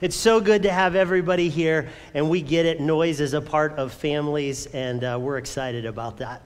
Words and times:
It's 0.00 0.16
so 0.16 0.40
good 0.40 0.62
to 0.62 0.72
have 0.72 0.96
everybody 0.96 1.50
here, 1.50 1.90
and 2.14 2.30
we 2.30 2.40
get 2.40 2.64
it. 2.64 2.80
Noise 2.80 3.20
is 3.20 3.34
a 3.34 3.40
part 3.42 3.74
of 3.74 3.92
families, 3.92 4.64
and 4.64 5.04
uh, 5.04 5.18
we're 5.20 5.36
excited 5.36 5.84
about 5.84 6.16
that. 6.18 6.40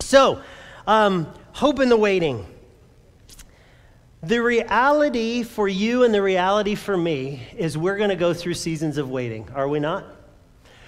So, 0.00 0.40
um, 0.86 1.30
hope 1.52 1.80
in 1.80 1.90
the 1.90 1.98
waiting. 1.98 2.46
The 4.22 4.38
reality 4.38 5.42
for 5.42 5.68
you 5.68 6.04
and 6.04 6.14
the 6.14 6.22
reality 6.22 6.74
for 6.74 6.96
me 6.96 7.46
is 7.58 7.76
we're 7.76 7.98
going 7.98 8.08
to 8.08 8.16
go 8.16 8.32
through 8.32 8.54
seasons 8.54 8.96
of 8.96 9.10
waiting, 9.10 9.50
are 9.54 9.68
we 9.68 9.80
not? 9.80 10.06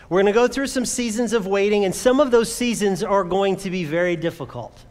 We're 0.09 0.23
going 0.23 0.33
to 0.33 0.39
go 0.39 0.49
through 0.49 0.69
some 0.69 0.87
seasons 0.87 1.35
of 1.35 1.47
waiting, 1.47 1.85
and 1.85 1.95
some 1.95 2.19
of 2.19 2.31
those 2.31 2.51
seasons 2.51 3.03
are 3.03 3.25
going 3.25 3.57
to 3.57 3.69
be 3.69 3.85
very 3.85 4.17
difficult. 4.17 4.87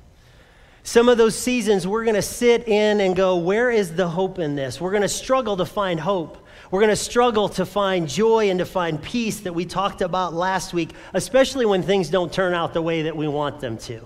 Some 0.83 1.09
of 1.09 1.17
those 1.17 1.35
seasons 1.35 1.87
we're 1.87 2.03
going 2.03 2.15
to 2.15 2.21
sit 2.21 2.67
in 2.67 3.01
and 3.01 3.15
go, 3.15 3.37
Where 3.37 3.71
is 3.71 3.95
the 3.95 4.07
hope 4.07 4.37
in 4.37 4.55
this? 4.55 4.79
We're 4.79 4.91
going 4.91 5.01
to 5.01 5.09
struggle 5.09 5.57
to 5.57 5.65
find 5.65 5.99
hope. 5.99 6.45
We're 6.71 6.81
going 6.81 6.89
to 6.89 6.95
struggle 6.95 7.49
to 7.49 7.65
find 7.65 8.07
joy 8.07 8.49
and 8.49 8.59
to 8.59 8.65
find 8.65 9.01
peace 9.01 9.39
that 9.41 9.53
we 9.53 9.65
talked 9.65 10.01
about 10.01 10.33
last 10.33 10.73
week, 10.73 10.91
especially 11.13 11.65
when 11.65 11.81
things 11.81 12.09
don't 12.09 12.31
turn 12.31 12.53
out 12.53 12.73
the 12.73 12.81
way 12.81 13.03
that 13.03 13.17
we 13.17 13.27
want 13.27 13.59
them 13.59 13.77
to. 13.79 14.05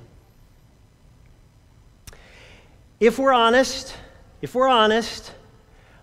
If 2.99 3.19
we're 3.19 3.33
honest, 3.33 3.93
if 4.41 4.55
we're 4.55 4.69
honest, 4.69 5.33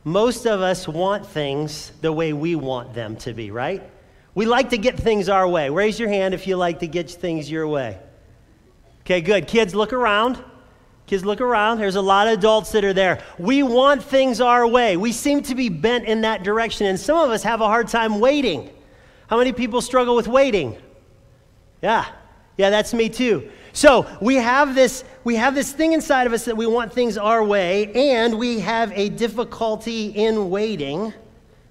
most 0.05 0.47
of 0.47 0.61
us 0.61 0.87
want 0.87 1.27
things 1.27 1.93
the 2.03 2.13
way 2.13 2.35
we 2.35 2.57
want 2.57 2.93
them 2.93 3.17
to 3.17 3.33
be, 3.33 3.51
right? 3.51 3.83
We 4.35 4.45
like 4.45 4.71
to 4.71 4.79
get 4.79 4.99
things 4.99 5.29
our 5.29 5.49
way. 5.49 5.71
Raise 5.71 5.99
your 5.99 6.11
hand 6.11 6.35
if 6.35 6.47
you 6.47 6.57
like 6.57 6.81
to 6.81 6.87
get 6.87 7.11
things 7.11 7.51
your 7.51 7.67
way. 7.67 7.99
Okay, 9.01 9.23
good. 9.23 9.47
Kids, 9.49 9.75
look 9.75 9.93
around. 9.93 10.43
Kids, 11.11 11.25
look 11.25 11.41
around. 11.41 11.81
There's 11.81 11.97
a 11.97 12.01
lot 12.01 12.29
of 12.29 12.35
adults 12.35 12.71
that 12.71 12.85
are 12.85 12.93
there. 12.93 13.21
We 13.37 13.65
want 13.65 14.01
things 14.01 14.41
our 14.41 14.65
way. 14.65 14.97
We 14.97 15.11
seem 15.11 15.43
to 15.43 15.57
be 15.57 15.69
bent 15.69 16.05
in 16.05 16.21
that 16.21 16.45
direction, 16.45 16.87
and 16.87 17.01
some 17.01 17.19
of 17.19 17.31
us 17.31 17.43
have 17.43 17.61
a 17.61 17.67
hard 17.67 17.89
time 17.89 18.21
waiting. 18.21 18.71
How 19.27 19.37
many 19.37 19.53
people 19.53 19.81
struggle 19.81 20.15
with 20.15 20.29
waiting? 20.29 20.77
Yeah, 21.83 22.07
yeah, 22.57 22.71
that's 22.71 22.95
me 22.95 23.09
too. 23.09 23.51
So 23.73 24.07
we 24.21 24.37
have 24.37 24.77
this 24.77 25.03
we 25.25 25.35
have 25.35 25.57
this 25.57 25.73
thing 25.73 25.95
inside 25.95 26.29
of 26.29 26.33
us 26.33 26.45
that 26.45 26.57
we 26.57 26.69
want 26.69 26.93
things 26.93 27.19
our 27.19 27.43
way, 27.43 27.91
and 27.93 28.39
we 28.39 28.61
have 28.61 28.93
a 28.93 29.09
difficulty 29.09 30.11
in 30.11 30.49
waiting, 30.49 31.13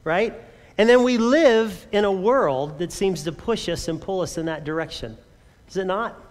right? 0.03 0.33
And 0.77 0.89
then 0.89 1.01
we 1.01 1.17
live 1.17 1.87
in 1.93 2.03
a 2.03 2.11
world 2.11 2.77
that 2.79 2.91
seems 2.91 3.23
to 3.23 3.31
push 3.31 3.69
us 3.69 3.87
and 3.87 4.01
pull 4.01 4.19
us 4.19 4.37
in 4.37 4.47
that 4.47 4.65
direction. 4.65 5.17
Is 5.69 5.77
it 5.77 5.85
not? 5.85 6.28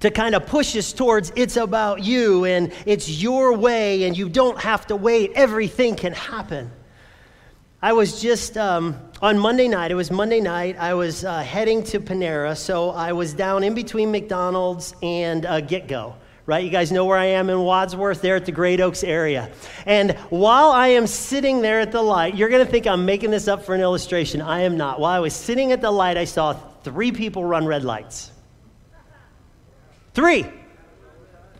To 0.00 0.10
kind 0.10 0.34
of 0.34 0.46
push 0.46 0.76
us 0.76 0.92
towards 0.92 1.32
it's 1.36 1.56
about 1.56 2.04
you 2.04 2.44
and 2.44 2.72
it's 2.84 3.08
your 3.08 3.56
way 3.56 4.04
and 4.04 4.16
you 4.16 4.28
don't 4.28 4.60
have 4.60 4.86
to 4.88 4.96
wait, 4.96 5.32
everything 5.34 5.96
can 5.96 6.12
happen. 6.12 6.70
I 7.82 7.92
was 7.92 8.20
just 8.20 8.56
um, 8.56 8.98
on 9.22 9.38
Monday 9.38 9.68
night, 9.68 9.90
it 9.90 9.94
was 9.94 10.10
Monday 10.10 10.40
night, 10.40 10.76
I 10.78 10.94
was 10.94 11.24
uh, 11.24 11.40
heading 11.40 11.82
to 11.84 12.00
Panera, 12.00 12.56
so 12.56 12.90
I 12.90 13.12
was 13.12 13.32
down 13.32 13.62
in 13.64 13.74
between 13.74 14.10
McDonald's 14.10 14.94
and 15.02 15.46
uh, 15.46 15.60
GetGo 15.60 16.14
right? 16.46 16.64
You 16.64 16.70
guys 16.70 16.92
know 16.92 17.04
where 17.04 17.18
I 17.18 17.26
am 17.26 17.50
in 17.50 17.60
Wadsworth, 17.60 18.22
there 18.22 18.36
at 18.36 18.46
the 18.46 18.52
Great 18.52 18.80
Oaks 18.80 19.02
area. 19.02 19.50
And 19.84 20.12
while 20.30 20.70
I 20.70 20.88
am 20.88 21.06
sitting 21.06 21.60
there 21.60 21.80
at 21.80 21.90
the 21.90 22.02
light, 22.02 22.36
you're 22.36 22.48
going 22.48 22.64
to 22.64 22.70
think 22.70 22.86
I'm 22.86 23.04
making 23.04 23.32
this 23.32 23.48
up 23.48 23.64
for 23.64 23.74
an 23.74 23.80
illustration. 23.80 24.40
I 24.40 24.60
am 24.60 24.76
not. 24.76 25.00
While 25.00 25.12
I 25.12 25.18
was 25.18 25.34
sitting 25.34 25.72
at 25.72 25.80
the 25.80 25.90
light, 25.90 26.16
I 26.16 26.24
saw 26.24 26.52
three 26.84 27.10
people 27.10 27.44
run 27.44 27.66
red 27.66 27.84
lights. 27.84 28.30
Three. 30.16 30.46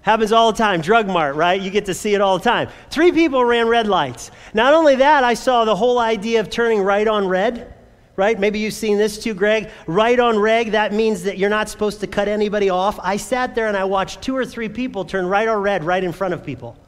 Happens 0.00 0.32
all 0.32 0.50
the 0.50 0.56
time. 0.56 0.80
Drug 0.80 1.06
mart, 1.06 1.36
right? 1.36 1.60
You 1.60 1.70
get 1.70 1.84
to 1.84 1.94
see 1.94 2.14
it 2.14 2.22
all 2.22 2.38
the 2.38 2.44
time. 2.44 2.70
Three 2.88 3.12
people 3.12 3.44
ran 3.44 3.68
red 3.68 3.86
lights. 3.86 4.30
Not 4.54 4.72
only 4.72 4.96
that, 4.96 5.24
I 5.24 5.34
saw 5.34 5.66
the 5.66 5.76
whole 5.76 5.98
idea 5.98 6.40
of 6.40 6.48
turning 6.48 6.80
right 6.80 7.06
on 7.06 7.28
red, 7.28 7.74
right? 8.16 8.40
Maybe 8.40 8.58
you've 8.58 8.72
seen 8.72 8.96
this 8.96 9.22
too, 9.22 9.34
Greg. 9.34 9.68
Right 9.86 10.18
on 10.18 10.38
red, 10.38 10.72
that 10.72 10.94
means 10.94 11.22
that 11.24 11.36
you're 11.36 11.50
not 11.50 11.68
supposed 11.68 12.00
to 12.00 12.06
cut 12.06 12.28
anybody 12.28 12.70
off. 12.70 12.98
I 13.02 13.18
sat 13.18 13.54
there 13.54 13.68
and 13.68 13.76
I 13.76 13.84
watched 13.84 14.22
two 14.22 14.34
or 14.34 14.46
three 14.46 14.70
people 14.70 15.04
turn 15.04 15.26
right 15.26 15.46
on 15.46 15.60
red 15.60 15.84
right 15.84 16.02
in 16.02 16.12
front 16.12 16.32
of 16.32 16.42
people. 16.42 16.78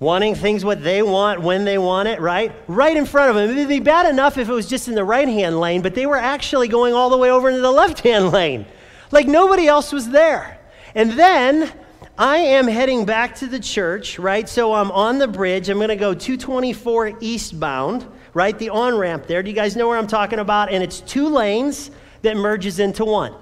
Wanting 0.00 0.34
things 0.34 0.64
what 0.64 0.82
they 0.82 1.04
want 1.04 1.40
when 1.40 1.64
they 1.64 1.78
want 1.78 2.08
it, 2.08 2.20
right? 2.20 2.52
Right 2.66 2.96
in 2.96 3.06
front 3.06 3.30
of 3.30 3.36
them. 3.36 3.48
It'd 3.48 3.68
be 3.68 3.78
bad 3.78 4.10
enough 4.10 4.38
if 4.38 4.48
it 4.48 4.52
was 4.52 4.68
just 4.68 4.88
in 4.88 4.96
the 4.96 5.04
right 5.04 5.28
hand 5.28 5.60
lane, 5.60 5.82
but 5.82 5.94
they 5.94 6.06
were 6.06 6.16
actually 6.16 6.66
going 6.66 6.94
all 6.94 7.10
the 7.10 7.16
way 7.16 7.30
over 7.30 7.48
into 7.48 7.60
the 7.60 7.70
left 7.70 8.00
hand 8.00 8.30
lane. 8.32 8.66
Like 9.12 9.28
nobody 9.28 9.66
else 9.66 9.92
was 9.92 10.08
there. 10.08 10.58
And 10.94 11.12
then 11.12 11.72
I 12.18 12.38
am 12.38 12.66
heading 12.66 13.04
back 13.04 13.34
to 13.36 13.46
the 13.46 13.60
church, 13.60 14.18
right? 14.18 14.48
So 14.48 14.74
I'm 14.74 14.90
on 14.90 15.18
the 15.18 15.28
bridge. 15.28 15.68
I'm 15.68 15.78
going 15.78 15.88
to 15.88 15.96
go 15.96 16.14
224 16.14 17.18
eastbound, 17.20 18.06
right? 18.34 18.58
The 18.58 18.70
on 18.70 18.96
ramp 18.96 19.26
there. 19.26 19.42
Do 19.42 19.50
you 19.50 19.56
guys 19.56 19.76
know 19.76 19.88
where 19.88 19.98
I'm 19.98 20.06
talking 20.06 20.38
about? 20.38 20.70
And 20.70 20.82
it's 20.82 21.00
two 21.00 21.28
lanes 21.28 21.90
that 22.22 22.36
merges 22.36 22.78
into 22.78 23.04
one. 23.04 23.34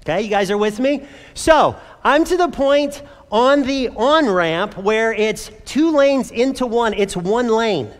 Okay, 0.00 0.22
you 0.22 0.30
guys 0.30 0.50
are 0.50 0.58
with 0.58 0.80
me? 0.80 1.06
So 1.34 1.76
I'm 2.02 2.24
to 2.24 2.36
the 2.36 2.48
point 2.48 3.02
on 3.30 3.62
the 3.62 3.88
on 3.90 4.28
ramp 4.28 4.76
where 4.78 5.12
it's 5.12 5.50
two 5.64 5.90
lanes 5.90 6.30
into 6.30 6.66
one, 6.66 6.94
it's 6.94 7.16
one 7.16 7.48
lane. 7.48 7.90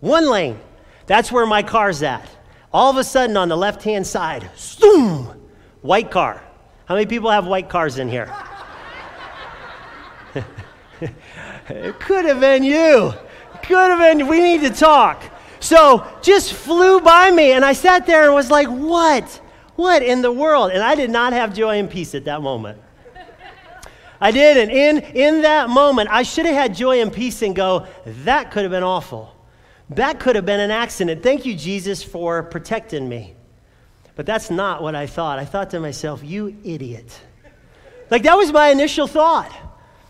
One 0.00 0.28
lane. 0.28 0.58
That's 1.06 1.30
where 1.30 1.46
my 1.46 1.62
car's 1.62 2.02
at. 2.02 2.28
All 2.72 2.90
of 2.90 2.96
a 2.96 3.04
sudden 3.04 3.36
on 3.36 3.48
the 3.48 3.56
left 3.56 3.82
hand 3.82 4.06
side, 4.06 4.50
zoom, 4.56 5.47
white 5.82 6.10
car. 6.10 6.42
How 6.86 6.94
many 6.94 7.06
people 7.06 7.30
have 7.30 7.46
white 7.46 7.68
cars 7.68 7.98
in 7.98 8.08
here? 8.08 8.34
it 11.68 12.00
could 12.00 12.24
have 12.24 12.40
been 12.40 12.62
you. 12.64 13.12
Could 13.62 13.90
have 13.90 13.98
been, 13.98 14.26
we 14.26 14.40
need 14.40 14.62
to 14.62 14.70
talk. 14.70 15.22
So 15.60 16.06
just 16.22 16.52
flew 16.52 17.00
by 17.00 17.30
me, 17.30 17.52
and 17.52 17.64
I 17.64 17.72
sat 17.72 18.06
there 18.06 18.24
and 18.24 18.34
was 18.34 18.50
like, 18.50 18.68
what? 18.68 19.40
What 19.76 20.02
in 20.02 20.22
the 20.22 20.32
world? 20.32 20.70
And 20.72 20.82
I 20.82 20.94
did 20.94 21.10
not 21.10 21.32
have 21.32 21.54
joy 21.54 21.78
and 21.78 21.90
peace 21.90 22.14
at 22.14 22.24
that 22.24 22.42
moment. 22.42 22.80
I 24.20 24.32
didn't. 24.32 24.70
In, 24.70 24.98
in 25.14 25.42
that 25.42 25.68
moment, 25.68 26.08
I 26.10 26.22
should 26.22 26.46
have 26.46 26.54
had 26.54 26.74
joy 26.74 27.00
and 27.00 27.12
peace 27.12 27.42
and 27.42 27.54
go, 27.54 27.86
that 28.04 28.50
could 28.50 28.62
have 28.62 28.72
been 28.72 28.82
awful. 28.82 29.34
That 29.90 30.18
could 30.18 30.36
have 30.36 30.44
been 30.44 30.60
an 30.60 30.70
accident. 30.70 31.22
Thank 31.22 31.46
you, 31.46 31.54
Jesus, 31.54 32.02
for 32.02 32.42
protecting 32.42 33.08
me. 33.08 33.36
But 34.18 34.26
that's 34.26 34.50
not 34.50 34.82
what 34.82 34.96
I 34.96 35.06
thought. 35.06 35.38
I 35.38 35.44
thought 35.44 35.70
to 35.70 35.78
myself, 35.78 36.24
you 36.24 36.56
idiot. 36.64 37.20
Like, 38.10 38.24
that 38.24 38.34
was 38.34 38.50
my 38.50 38.70
initial 38.70 39.06
thought. 39.06 39.52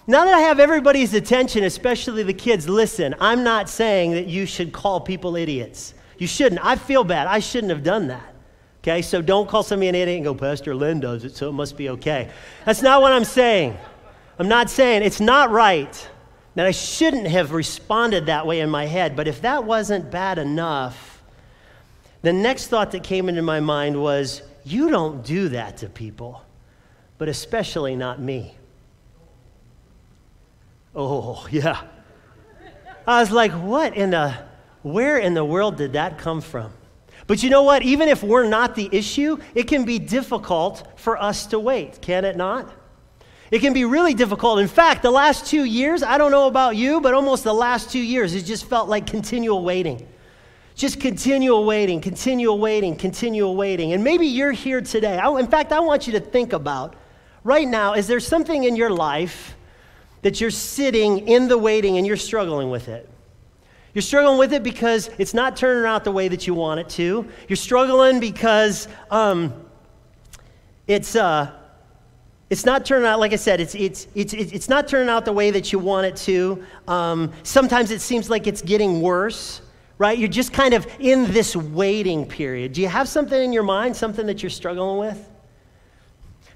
Now 0.06 0.24
that 0.24 0.32
I 0.32 0.40
have 0.40 0.58
everybody's 0.58 1.12
attention, 1.12 1.62
especially 1.62 2.22
the 2.22 2.32
kids, 2.32 2.66
listen, 2.66 3.14
I'm 3.20 3.44
not 3.44 3.68
saying 3.68 4.12
that 4.12 4.26
you 4.26 4.46
should 4.46 4.72
call 4.72 4.98
people 4.98 5.36
idiots. 5.36 5.92
You 6.16 6.26
shouldn't. 6.26 6.64
I 6.64 6.76
feel 6.76 7.04
bad. 7.04 7.26
I 7.26 7.40
shouldn't 7.40 7.68
have 7.68 7.82
done 7.82 8.06
that. 8.06 8.34
Okay, 8.82 9.02
so 9.02 9.20
don't 9.20 9.46
call 9.46 9.62
somebody 9.62 9.88
an 9.88 9.94
idiot 9.94 10.16
and 10.16 10.24
go, 10.24 10.34
Pastor 10.34 10.74
Len 10.74 11.00
does 11.00 11.24
it, 11.24 11.36
so 11.36 11.50
it 11.50 11.52
must 11.52 11.76
be 11.76 11.90
okay. 11.90 12.30
That's 12.64 12.80
not 12.80 13.02
what 13.02 13.12
I'm 13.12 13.26
saying. 13.26 13.76
I'm 14.38 14.48
not 14.48 14.70
saying 14.70 15.02
it's 15.02 15.20
not 15.20 15.50
right 15.50 16.08
that 16.54 16.64
I 16.64 16.70
shouldn't 16.70 17.26
have 17.26 17.52
responded 17.52 18.24
that 18.24 18.46
way 18.46 18.60
in 18.60 18.70
my 18.70 18.86
head, 18.86 19.16
but 19.16 19.28
if 19.28 19.42
that 19.42 19.64
wasn't 19.64 20.10
bad 20.10 20.38
enough, 20.38 21.07
the 22.22 22.32
next 22.32 22.68
thought 22.68 22.90
that 22.92 23.02
came 23.02 23.28
into 23.28 23.42
my 23.42 23.60
mind 23.60 24.00
was, 24.00 24.42
You 24.64 24.90
don't 24.90 25.24
do 25.24 25.48
that 25.50 25.78
to 25.78 25.88
people, 25.88 26.42
but 27.16 27.28
especially 27.28 27.96
not 27.96 28.20
me. 28.20 28.54
Oh, 30.94 31.46
yeah. 31.50 31.82
I 33.06 33.20
was 33.20 33.30
like, 33.30 33.52
what 33.52 33.96
in 33.96 34.10
the, 34.10 34.34
where 34.82 35.18
in 35.18 35.32
the 35.32 35.44
world 35.44 35.76
did 35.76 35.94
that 35.94 36.18
come 36.18 36.42
from? 36.42 36.72
But 37.26 37.42
you 37.42 37.50
know 37.50 37.62
what? 37.62 37.82
Even 37.82 38.08
if 38.08 38.22
we're 38.22 38.48
not 38.48 38.74
the 38.74 38.88
issue, 38.92 39.38
it 39.54 39.64
can 39.64 39.84
be 39.84 39.98
difficult 39.98 40.86
for 40.96 41.20
us 41.20 41.46
to 41.46 41.58
wait, 41.58 42.02
can 42.02 42.24
it 42.24 42.36
not? 42.36 42.74
It 43.50 43.60
can 43.60 43.72
be 43.72 43.84
really 43.84 44.12
difficult. 44.12 44.58
In 44.58 44.68
fact, 44.68 45.02
the 45.02 45.10
last 45.10 45.46
two 45.46 45.64
years, 45.64 46.02
I 46.02 46.18
don't 46.18 46.30
know 46.30 46.48
about 46.48 46.76
you, 46.76 47.00
but 47.00 47.14
almost 47.14 47.44
the 47.44 47.54
last 47.54 47.90
two 47.90 48.00
years, 48.00 48.34
it 48.34 48.42
just 48.42 48.66
felt 48.66 48.88
like 48.88 49.06
continual 49.06 49.64
waiting. 49.64 50.06
Just 50.78 51.00
continual 51.00 51.64
waiting, 51.64 52.00
continual 52.00 52.56
waiting, 52.56 52.94
continual 52.94 53.56
waiting. 53.56 53.94
And 53.94 54.04
maybe 54.04 54.28
you're 54.28 54.52
here 54.52 54.80
today. 54.80 55.18
I, 55.18 55.28
in 55.40 55.48
fact, 55.48 55.72
I 55.72 55.80
want 55.80 56.06
you 56.06 56.12
to 56.12 56.20
think 56.20 56.52
about 56.52 56.94
right 57.42 57.66
now 57.66 57.94
is 57.94 58.06
there 58.06 58.20
something 58.20 58.62
in 58.62 58.76
your 58.76 58.90
life 58.90 59.56
that 60.22 60.40
you're 60.40 60.52
sitting 60.52 61.26
in 61.26 61.48
the 61.48 61.58
waiting 61.58 61.98
and 61.98 62.06
you're 62.06 62.16
struggling 62.16 62.70
with 62.70 62.86
it. 62.86 63.10
You're 63.92 64.02
struggling 64.02 64.38
with 64.38 64.52
it 64.52 64.62
because 64.62 65.10
it's 65.18 65.34
not 65.34 65.56
turning 65.56 65.84
out 65.84 66.04
the 66.04 66.12
way 66.12 66.28
that 66.28 66.46
you 66.46 66.54
want 66.54 66.78
it 66.78 66.88
to. 66.90 67.26
You're 67.48 67.56
struggling 67.56 68.20
because 68.20 68.86
um, 69.10 69.52
it's, 70.86 71.16
uh, 71.16 71.50
it's 72.50 72.64
not 72.64 72.86
turning 72.86 73.08
out, 73.08 73.18
like 73.18 73.32
I 73.32 73.36
said, 73.36 73.60
it's, 73.60 73.74
it's, 73.74 74.06
it's, 74.14 74.32
it's 74.32 74.68
not 74.68 74.86
turning 74.86 75.08
out 75.08 75.24
the 75.24 75.32
way 75.32 75.50
that 75.50 75.72
you 75.72 75.80
want 75.80 76.06
it 76.06 76.14
to. 76.18 76.64
Um, 76.86 77.32
sometimes 77.42 77.90
it 77.90 78.00
seems 78.00 78.30
like 78.30 78.46
it's 78.46 78.62
getting 78.62 79.00
worse, 79.00 79.60
right? 79.98 80.16
You're 80.16 80.28
just 80.28 80.52
kind 80.52 80.74
of 80.74 80.86
in 80.98 81.32
this 81.32 81.54
waiting 81.54 82.26
period. 82.26 82.72
Do 82.72 82.80
you 82.80 82.88
have 82.88 83.08
something 83.08 83.40
in 83.40 83.52
your 83.52 83.62
mind, 83.62 83.96
something 83.96 84.26
that 84.26 84.42
you're 84.42 84.50
struggling 84.50 84.98
with? 84.98 85.28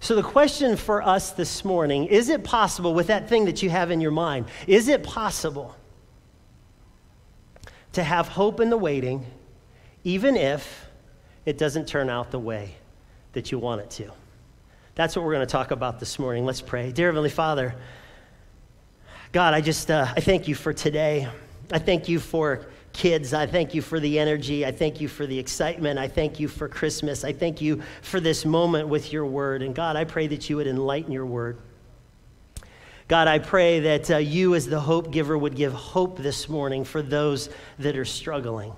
So, 0.00 0.16
the 0.16 0.22
question 0.22 0.76
for 0.76 1.02
us 1.02 1.30
this 1.30 1.64
morning 1.64 2.06
is 2.06 2.28
it 2.28 2.42
possible 2.42 2.94
with 2.94 3.08
that 3.08 3.28
thing 3.28 3.44
that 3.44 3.62
you 3.62 3.70
have 3.70 3.90
in 3.90 4.00
your 4.00 4.10
mind? 4.10 4.46
Is 4.66 4.88
it 4.88 5.02
possible 5.04 5.76
to 7.92 8.02
have 8.02 8.28
hope 8.28 8.60
in 8.60 8.70
the 8.70 8.76
waiting, 8.76 9.24
even 10.04 10.36
if 10.36 10.88
it 11.44 11.58
doesn't 11.58 11.86
turn 11.86 12.08
out 12.08 12.30
the 12.30 12.38
way 12.38 12.74
that 13.32 13.52
you 13.52 13.58
want 13.58 13.80
it 13.80 13.90
to. 13.90 14.10
That's 14.94 15.16
what 15.16 15.24
we're 15.24 15.34
going 15.34 15.46
to 15.46 15.50
talk 15.50 15.70
about 15.70 15.98
this 15.98 16.18
morning. 16.18 16.44
Let's 16.44 16.60
pray. 16.60 16.92
Dear 16.92 17.08
Heavenly 17.08 17.30
Father, 17.30 17.74
God, 19.32 19.54
I 19.54 19.60
just 19.60 19.90
uh, 19.90 20.06
I 20.14 20.20
thank 20.20 20.48
you 20.48 20.54
for 20.54 20.72
today. 20.72 21.28
I 21.70 21.78
thank 21.78 22.08
you 22.08 22.20
for 22.20 22.66
kids. 22.92 23.32
I 23.32 23.46
thank 23.46 23.74
you 23.74 23.82
for 23.82 24.00
the 24.00 24.18
energy. 24.18 24.66
I 24.66 24.72
thank 24.72 25.00
you 25.00 25.08
for 25.08 25.26
the 25.26 25.38
excitement. 25.38 25.98
I 25.98 26.08
thank 26.08 26.38
you 26.38 26.48
for 26.48 26.68
Christmas. 26.68 27.24
I 27.24 27.32
thank 27.32 27.60
you 27.60 27.82
for 28.02 28.20
this 28.20 28.44
moment 28.44 28.88
with 28.88 29.12
your 29.12 29.26
word. 29.26 29.62
And 29.62 29.74
God, 29.74 29.96
I 29.96 30.04
pray 30.04 30.26
that 30.28 30.48
you 30.50 30.56
would 30.56 30.66
enlighten 30.66 31.12
your 31.12 31.26
word. 31.26 31.58
God, 33.08 33.28
I 33.28 33.38
pray 33.38 33.80
that 33.80 34.10
uh, 34.10 34.16
you, 34.18 34.54
as 34.54 34.66
the 34.66 34.80
hope 34.80 35.10
giver, 35.10 35.36
would 35.36 35.54
give 35.54 35.72
hope 35.72 36.18
this 36.18 36.48
morning 36.48 36.84
for 36.84 37.02
those 37.02 37.50
that 37.78 37.96
are 37.96 38.04
struggling. 38.04 38.72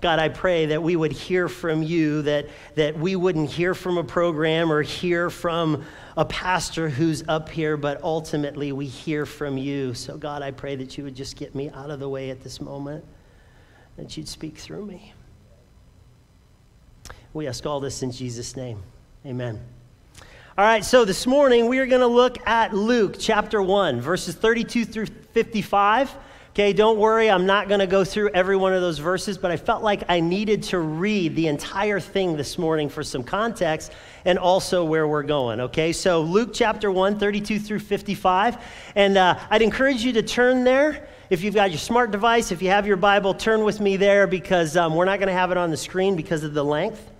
God, 0.00 0.18
I 0.18 0.30
pray 0.30 0.66
that 0.66 0.82
we 0.82 0.96
would 0.96 1.12
hear 1.12 1.48
from 1.48 1.82
you, 1.82 2.22
that, 2.22 2.48
that 2.74 2.98
we 2.98 3.16
wouldn't 3.16 3.50
hear 3.50 3.74
from 3.74 3.98
a 3.98 4.04
program 4.04 4.72
or 4.72 4.80
hear 4.80 5.28
from 5.28 5.84
a 6.16 6.24
pastor 6.24 6.88
who's 6.88 7.22
up 7.28 7.50
here, 7.50 7.76
but 7.76 8.02
ultimately 8.02 8.72
we 8.72 8.86
hear 8.86 9.26
from 9.26 9.58
you. 9.58 9.92
So, 9.92 10.16
God, 10.16 10.42
I 10.42 10.52
pray 10.52 10.74
that 10.76 10.96
you 10.96 11.04
would 11.04 11.14
just 11.14 11.36
get 11.36 11.54
me 11.54 11.68
out 11.70 11.90
of 11.90 12.00
the 12.00 12.08
way 12.08 12.30
at 12.30 12.42
this 12.42 12.60
moment, 12.60 13.04
that 13.96 14.16
you'd 14.16 14.28
speak 14.28 14.56
through 14.56 14.86
me. 14.86 15.12
We 17.34 17.46
ask 17.46 17.66
all 17.66 17.78
this 17.78 18.02
in 18.02 18.10
Jesus' 18.10 18.56
name. 18.56 18.82
Amen. 19.26 19.60
All 20.56 20.64
right, 20.64 20.84
so 20.84 21.04
this 21.04 21.26
morning 21.26 21.68
we 21.68 21.78
are 21.78 21.86
going 21.86 22.00
to 22.00 22.06
look 22.06 22.44
at 22.46 22.74
Luke 22.74 23.16
chapter 23.18 23.62
1, 23.62 24.00
verses 24.00 24.34
32 24.34 24.84
through 24.84 25.06
55. 25.06 26.16
Okay, 26.52 26.72
don't 26.72 26.98
worry, 26.98 27.30
I'm 27.30 27.46
not 27.46 27.68
going 27.68 27.78
to 27.78 27.86
go 27.86 28.02
through 28.02 28.30
every 28.30 28.56
one 28.56 28.72
of 28.72 28.80
those 28.80 28.98
verses, 28.98 29.38
but 29.38 29.52
I 29.52 29.56
felt 29.56 29.84
like 29.84 30.02
I 30.08 30.18
needed 30.18 30.64
to 30.64 30.80
read 30.80 31.36
the 31.36 31.46
entire 31.46 32.00
thing 32.00 32.36
this 32.36 32.58
morning 32.58 32.88
for 32.88 33.04
some 33.04 33.22
context 33.22 33.92
and 34.24 34.36
also 34.36 34.82
where 34.84 35.06
we're 35.06 35.22
going. 35.22 35.60
Okay, 35.60 35.92
so 35.92 36.22
Luke 36.22 36.50
chapter 36.52 36.90
1, 36.90 37.20
32 37.20 37.60
through 37.60 37.78
55. 37.78 38.58
And 38.96 39.16
uh, 39.16 39.38
I'd 39.48 39.62
encourage 39.62 40.02
you 40.02 40.12
to 40.14 40.24
turn 40.24 40.64
there. 40.64 41.06
If 41.30 41.44
you've 41.44 41.54
got 41.54 41.70
your 41.70 41.78
smart 41.78 42.10
device, 42.10 42.50
if 42.50 42.62
you 42.62 42.70
have 42.70 42.84
your 42.84 42.96
Bible, 42.96 43.32
turn 43.32 43.62
with 43.62 43.78
me 43.78 43.96
there 43.96 44.26
because 44.26 44.76
um, 44.76 44.96
we're 44.96 45.04
not 45.04 45.20
going 45.20 45.28
to 45.28 45.32
have 45.32 45.52
it 45.52 45.56
on 45.56 45.70
the 45.70 45.76
screen 45.76 46.16
because 46.16 46.42
of 46.42 46.52
the 46.52 46.64
length. 46.64 47.12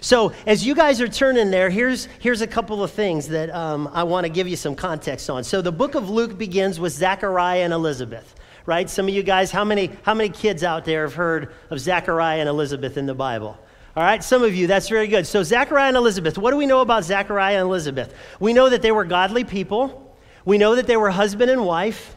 So, 0.00 0.32
as 0.46 0.66
you 0.66 0.74
guys 0.74 1.02
are 1.02 1.08
turning 1.08 1.50
there, 1.50 1.68
here's, 1.68 2.06
here's 2.20 2.40
a 2.40 2.46
couple 2.46 2.82
of 2.82 2.90
things 2.90 3.28
that 3.28 3.50
um, 3.50 3.90
I 3.92 4.04
want 4.04 4.24
to 4.24 4.30
give 4.30 4.48
you 4.48 4.56
some 4.56 4.74
context 4.74 5.28
on. 5.28 5.44
So, 5.44 5.60
the 5.60 5.72
book 5.72 5.94
of 5.94 6.08
Luke 6.08 6.38
begins 6.38 6.80
with 6.80 6.94
Zechariah 6.94 7.64
and 7.64 7.74
Elizabeth 7.74 8.34
right? 8.68 8.90
Some 8.90 9.08
of 9.08 9.14
you 9.14 9.22
guys, 9.22 9.50
how 9.50 9.64
many, 9.64 9.90
how 10.02 10.12
many 10.12 10.28
kids 10.28 10.62
out 10.62 10.84
there 10.84 11.04
have 11.04 11.14
heard 11.14 11.54
of 11.70 11.80
Zechariah 11.80 12.40
and 12.40 12.50
Elizabeth 12.50 12.98
in 12.98 13.06
the 13.06 13.14
Bible? 13.14 13.58
All 13.96 14.02
right, 14.02 14.22
some 14.22 14.44
of 14.44 14.54
you, 14.54 14.66
that's 14.66 14.90
very 14.90 15.06
good. 15.06 15.26
So, 15.26 15.42
Zechariah 15.42 15.88
and 15.88 15.96
Elizabeth, 15.96 16.36
what 16.36 16.50
do 16.50 16.58
we 16.58 16.66
know 16.66 16.82
about 16.82 17.02
Zechariah 17.02 17.54
and 17.54 17.62
Elizabeth? 17.62 18.14
We 18.38 18.52
know 18.52 18.68
that 18.68 18.82
they 18.82 18.92
were 18.92 19.06
godly 19.06 19.42
people, 19.42 20.14
we 20.44 20.58
know 20.58 20.74
that 20.74 20.86
they 20.86 20.98
were 20.98 21.08
husband 21.08 21.50
and 21.50 21.64
wife, 21.64 22.14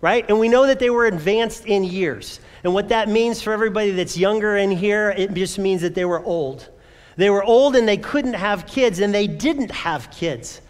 right? 0.00 0.24
And 0.28 0.40
we 0.40 0.48
know 0.48 0.66
that 0.66 0.80
they 0.80 0.90
were 0.90 1.06
advanced 1.06 1.64
in 1.64 1.84
years. 1.84 2.40
And 2.64 2.74
what 2.74 2.88
that 2.88 3.08
means 3.08 3.40
for 3.40 3.52
everybody 3.52 3.92
that's 3.92 4.16
younger 4.16 4.56
in 4.56 4.72
here, 4.72 5.14
it 5.16 5.32
just 5.32 5.60
means 5.60 5.80
that 5.82 5.94
they 5.94 6.04
were 6.04 6.24
old. 6.24 6.70
They 7.16 7.30
were 7.30 7.44
old 7.44 7.76
and 7.76 7.86
they 7.86 7.98
couldn't 7.98 8.34
have 8.34 8.66
kids, 8.66 8.98
and 8.98 9.14
they 9.14 9.28
didn't 9.28 9.70
have 9.70 10.10
kids. 10.10 10.60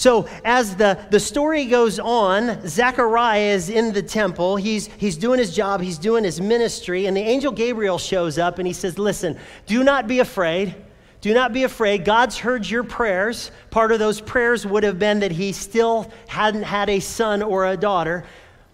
So, 0.00 0.26
as 0.46 0.76
the, 0.76 0.98
the 1.10 1.20
story 1.20 1.66
goes 1.66 1.98
on, 1.98 2.66
Zechariah 2.66 3.52
is 3.52 3.68
in 3.68 3.92
the 3.92 4.02
temple. 4.02 4.56
He's, 4.56 4.86
he's 4.96 5.18
doing 5.18 5.38
his 5.38 5.54
job, 5.54 5.82
he's 5.82 5.98
doing 5.98 6.24
his 6.24 6.40
ministry, 6.40 7.04
and 7.04 7.14
the 7.14 7.20
angel 7.20 7.52
Gabriel 7.52 7.98
shows 7.98 8.38
up 8.38 8.58
and 8.58 8.66
he 8.66 8.72
says, 8.72 8.98
Listen, 8.98 9.38
do 9.66 9.84
not 9.84 10.08
be 10.08 10.20
afraid. 10.20 10.74
Do 11.20 11.34
not 11.34 11.52
be 11.52 11.64
afraid. 11.64 12.06
God's 12.06 12.38
heard 12.38 12.66
your 12.66 12.82
prayers. 12.82 13.50
Part 13.68 13.92
of 13.92 13.98
those 13.98 14.22
prayers 14.22 14.64
would 14.64 14.84
have 14.84 14.98
been 14.98 15.20
that 15.20 15.32
he 15.32 15.52
still 15.52 16.10
hadn't 16.28 16.62
had 16.62 16.88
a 16.88 17.00
son 17.00 17.42
or 17.42 17.66
a 17.66 17.76
daughter. 17.76 18.24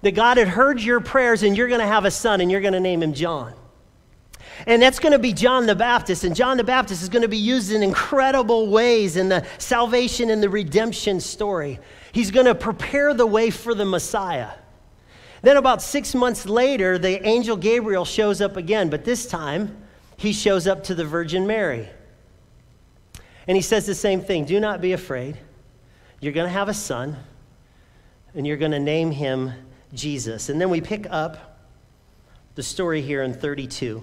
That 0.03 0.13
God 0.13 0.37
had 0.37 0.47
heard 0.47 0.81
your 0.81 1.01
prayers 1.01 1.43
and 1.43 1.57
you're 1.57 1.67
going 1.67 1.81
to 1.81 1.89
have 1.89 2.05
a 2.05 2.13
son 2.13 2.41
and 2.41 2.53
you're 2.53 2.61
going 2.61 2.73
to 2.73 2.79
name 2.79 3.03
him 3.03 3.15
John. 3.15 3.53
And 4.67 4.81
that's 4.81 4.99
going 4.99 5.13
to 5.13 5.19
be 5.19 5.33
John 5.33 5.67
the 5.67 5.75
Baptist. 5.75 6.25
And 6.25 6.35
John 6.35 6.57
the 6.57 6.65
Baptist 6.65 7.03
is 7.03 7.09
going 7.09 7.23
to 7.23 7.29
be 7.29 7.37
used 7.37 7.73
in 7.73 7.83
incredible 7.83 8.69
ways 8.69 9.17
in 9.17 9.29
the 9.29 9.47
salvation 9.59 10.31
and 10.31 10.43
the 10.43 10.49
redemption 10.49 11.21
story. 11.21 11.79
He's 12.13 12.31
going 12.31 12.47
to 12.47 12.55
prepare 12.55 13.13
the 13.13 13.27
way 13.27 13.51
for 13.51 13.75
the 13.75 13.85
Messiah. 13.85 14.51
Then, 15.43 15.59
about 15.59 15.83
six 15.83 16.15
months 16.15 16.47
later, 16.47 16.99
the 16.99 17.25
angel 17.27 17.57
Gabriel 17.57 18.05
shows 18.05 18.41
up 18.41 18.57
again, 18.57 18.89
but 18.89 19.05
this 19.05 19.27
time 19.27 19.77
he 20.17 20.33
shows 20.33 20.67
up 20.67 20.83
to 20.85 20.95
the 20.95 21.05
Virgin 21.05 21.47
Mary. 21.47 21.89
And 23.47 23.57
he 23.57 23.63
says 23.63 23.87
the 23.87 23.95
same 23.95 24.21
thing 24.21 24.45
Do 24.45 24.59
not 24.59 24.81
be 24.81 24.93
afraid. 24.93 25.37
You're 26.21 26.33
going 26.33 26.47
to 26.47 26.53
have 26.53 26.69
a 26.69 26.75
son, 26.75 27.17
and 28.35 28.47
you're 28.47 28.57
going 28.57 28.73
to 28.73 28.81
name 28.81 29.11
him 29.11 29.53
Jesus. 29.93 30.49
And 30.49 30.61
then 30.61 30.71
we 30.71 30.81
pick 30.81 31.07
up 31.11 31.61
the 32.55 32.63
story 32.63 33.03
here 33.03 33.23
in 33.23 33.35
32. 33.35 34.03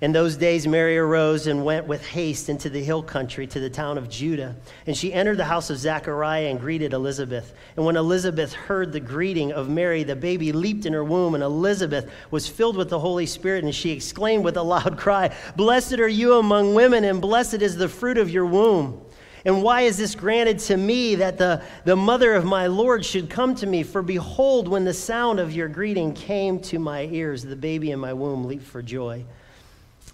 in 0.00 0.12
those 0.12 0.38
days, 0.38 0.66
Mary 0.66 0.96
arose 0.96 1.46
and 1.46 1.62
went 1.62 1.86
with 1.86 2.06
haste 2.06 2.48
into 2.48 2.70
the 2.70 2.82
hill 2.82 3.02
country 3.02 3.46
to 3.46 3.60
the 3.60 3.68
town 3.68 3.98
of 3.98 4.08
Judah. 4.08 4.56
And 4.86 4.96
she 4.96 5.12
entered 5.12 5.36
the 5.36 5.44
house 5.44 5.68
of 5.68 5.76
Zechariah 5.76 6.46
and 6.46 6.58
greeted 6.58 6.94
Elizabeth. 6.94 7.52
And 7.76 7.84
when 7.84 7.96
Elizabeth 7.96 8.54
heard 8.54 8.92
the 8.92 9.00
greeting 9.00 9.52
of 9.52 9.68
Mary, 9.68 10.02
the 10.02 10.16
baby 10.16 10.52
leaped 10.52 10.86
in 10.86 10.94
her 10.94 11.04
womb, 11.04 11.34
and 11.34 11.44
Elizabeth 11.44 12.10
was 12.30 12.48
filled 12.48 12.78
with 12.78 12.88
the 12.88 12.98
Holy 12.98 13.26
Spirit. 13.26 13.62
And 13.62 13.74
she 13.74 13.90
exclaimed 13.90 14.42
with 14.42 14.56
a 14.56 14.62
loud 14.62 14.96
cry, 14.96 15.34
Blessed 15.54 15.98
are 15.98 16.08
you 16.08 16.36
among 16.36 16.74
women, 16.74 17.04
and 17.04 17.20
blessed 17.20 17.60
is 17.60 17.76
the 17.76 17.88
fruit 17.88 18.16
of 18.16 18.30
your 18.30 18.46
womb. 18.46 19.02
And 19.44 19.62
why 19.62 19.82
is 19.82 19.98
this 19.98 20.14
granted 20.14 20.60
to 20.60 20.78
me 20.78 21.16
that 21.16 21.36
the, 21.36 21.62
the 21.84 21.96
mother 21.96 22.34
of 22.34 22.46
my 22.46 22.68
Lord 22.68 23.04
should 23.04 23.28
come 23.28 23.54
to 23.56 23.66
me? 23.66 23.82
For 23.82 24.00
behold, 24.00 24.66
when 24.66 24.84
the 24.84 24.94
sound 24.94 25.40
of 25.40 25.52
your 25.52 25.68
greeting 25.68 26.14
came 26.14 26.58
to 26.60 26.78
my 26.78 27.02
ears, 27.02 27.42
the 27.42 27.56
baby 27.56 27.90
in 27.90 27.98
my 27.98 28.14
womb 28.14 28.44
leaped 28.46 28.66
for 28.66 28.80
joy. 28.80 29.26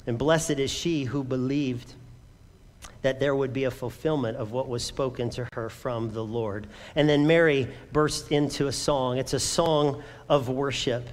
And 0.07 0.17
blessed 0.17 0.53
is 0.53 0.71
she 0.71 1.05
who 1.05 1.25
believed 1.25 1.95
that 3.03 3.21
there 3.21 3.35
would 3.35 3.53
be 3.53 3.65
a 3.65 3.71
fulfillment 3.71 4.37
of 4.37 4.53
what 4.53 4.69
was 4.69 4.85
spoken 4.85 5.31
to 5.31 5.47
her 5.53 5.69
from 5.69 6.13
the 6.13 6.25
Lord. 6.25 6.67
And 6.95 7.09
then 7.09 7.27
Mary 7.27 7.69
bursts 7.93 8.29
into 8.31 8.69
a 8.69 8.73
song. 8.73 9.19
It's 9.19 9.33
a 9.33 9.41
song 9.41 10.03
of 10.29 10.49
worship. 10.49 11.09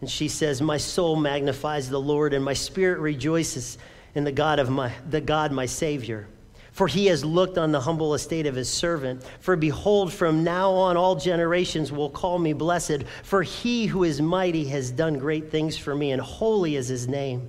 And 0.00 0.10
she 0.10 0.28
says, 0.28 0.60
My 0.60 0.76
soul 0.76 1.16
magnifies 1.16 1.88
the 1.88 2.00
Lord, 2.00 2.34
and 2.34 2.44
my 2.44 2.52
spirit 2.52 2.98
rejoices 2.98 3.78
in 4.14 4.24
the 4.24 4.32
God 4.32 4.58
of 4.58 4.70
my 4.70 4.92
the 5.08 5.20
God 5.20 5.50
my 5.52 5.66
Savior. 5.66 6.28
For 6.72 6.88
he 6.88 7.06
has 7.06 7.24
looked 7.24 7.56
on 7.56 7.70
the 7.70 7.80
humble 7.80 8.14
estate 8.14 8.46
of 8.46 8.56
his 8.56 8.68
servant. 8.68 9.22
For 9.38 9.54
behold, 9.54 10.12
from 10.12 10.42
now 10.42 10.72
on 10.72 10.96
all 10.96 11.14
generations 11.14 11.92
will 11.92 12.10
call 12.10 12.38
me 12.38 12.52
blessed. 12.52 13.04
For 13.22 13.44
he 13.44 13.86
who 13.86 14.02
is 14.02 14.20
mighty 14.20 14.64
has 14.66 14.90
done 14.90 15.18
great 15.18 15.50
things 15.52 15.78
for 15.78 15.94
me, 15.94 16.10
and 16.10 16.20
holy 16.20 16.74
is 16.74 16.88
his 16.88 17.06
name 17.06 17.48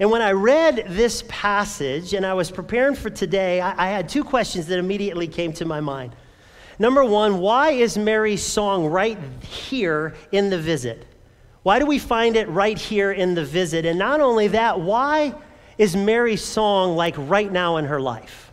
And 0.00 0.10
when 0.10 0.22
I 0.22 0.32
read 0.32 0.86
this 0.88 1.22
passage 1.28 2.14
and 2.14 2.24
I 2.24 2.32
was 2.32 2.50
preparing 2.50 2.94
for 2.94 3.10
today, 3.10 3.60
I, 3.60 3.88
I, 3.88 3.90
had 3.90 4.08
two 4.08 4.24
questions 4.24 4.66
that 4.68 4.78
immediately 4.78 5.28
came 5.28 5.52
to 5.52 5.66
my 5.66 5.80
mind. 5.80 6.16
Number 6.78 7.04
one, 7.04 7.38
why 7.38 7.72
is 7.72 7.98
Mary's 7.98 8.42
song 8.42 8.86
right 8.86 9.18
here 9.42 10.14
in 10.32 10.48
the 10.48 10.58
visit? 10.58 11.06
Why 11.64 11.78
do 11.78 11.84
we 11.84 11.98
find 11.98 12.36
it 12.36 12.48
right 12.48 12.78
here 12.78 13.12
in 13.12 13.34
the 13.34 13.44
visit? 13.44 13.84
And 13.84 13.98
not 13.98 14.22
only 14.22 14.48
that, 14.48 14.80
why 14.80 15.34
is 15.76 15.94
Mary's 15.94 16.42
song 16.42 16.96
like 16.96 17.14
right 17.18 17.52
now 17.52 17.76
in 17.76 17.84
her 17.84 18.00
life? 18.00 18.49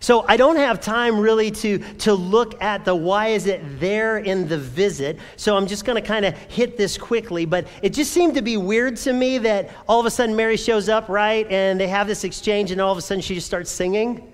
So 0.00 0.24
I 0.28 0.36
don't 0.36 0.56
have 0.56 0.80
time 0.80 1.18
really 1.18 1.50
to, 1.50 1.78
to 1.78 2.14
look 2.14 2.62
at 2.62 2.84
the 2.84 2.94
why 2.94 3.28
is 3.28 3.46
it 3.46 3.60
there 3.80 4.18
in 4.18 4.46
the 4.46 4.58
visit. 4.58 5.18
So 5.36 5.56
I'm 5.56 5.66
just 5.66 5.84
going 5.84 6.00
to 6.00 6.06
kind 6.06 6.24
of 6.24 6.34
hit 6.34 6.76
this 6.76 6.96
quickly. 6.96 7.44
But 7.44 7.66
it 7.82 7.90
just 7.90 8.12
seemed 8.12 8.34
to 8.34 8.42
be 8.42 8.56
weird 8.56 8.96
to 8.98 9.12
me 9.12 9.38
that 9.38 9.70
all 9.88 9.98
of 9.98 10.06
a 10.06 10.10
sudden 10.10 10.36
Mary 10.36 10.56
shows 10.56 10.88
up, 10.88 11.08
right? 11.08 11.46
And 11.50 11.80
they 11.80 11.88
have 11.88 12.06
this 12.06 12.24
exchange, 12.24 12.70
and 12.70 12.80
all 12.80 12.92
of 12.92 12.98
a 12.98 13.02
sudden 13.02 13.22
she 13.22 13.34
just 13.34 13.46
starts 13.46 13.70
singing. 13.70 14.32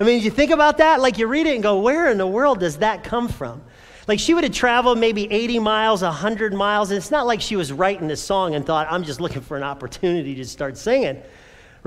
I 0.00 0.04
mean, 0.04 0.22
you 0.22 0.30
think 0.30 0.52
about 0.52 0.78
that? 0.78 1.00
Like 1.00 1.18
you 1.18 1.26
read 1.26 1.46
it 1.46 1.54
and 1.54 1.62
go, 1.62 1.80
where 1.80 2.10
in 2.10 2.18
the 2.18 2.26
world 2.26 2.60
does 2.60 2.78
that 2.78 3.04
come 3.04 3.28
from? 3.28 3.62
Like 4.06 4.18
she 4.18 4.32
would 4.32 4.44
have 4.44 4.54
traveled 4.54 4.98
maybe 4.98 5.30
80 5.30 5.58
miles, 5.58 6.02
100 6.02 6.54
miles, 6.54 6.90
and 6.90 6.96
it's 6.96 7.10
not 7.10 7.26
like 7.26 7.42
she 7.42 7.56
was 7.56 7.72
writing 7.72 8.08
this 8.08 8.22
song 8.22 8.54
and 8.54 8.64
thought, 8.64 8.86
I'm 8.90 9.04
just 9.04 9.20
looking 9.20 9.42
for 9.42 9.56
an 9.56 9.62
opportunity 9.62 10.34
to 10.36 10.44
start 10.46 10.78
singing 10.78 11.22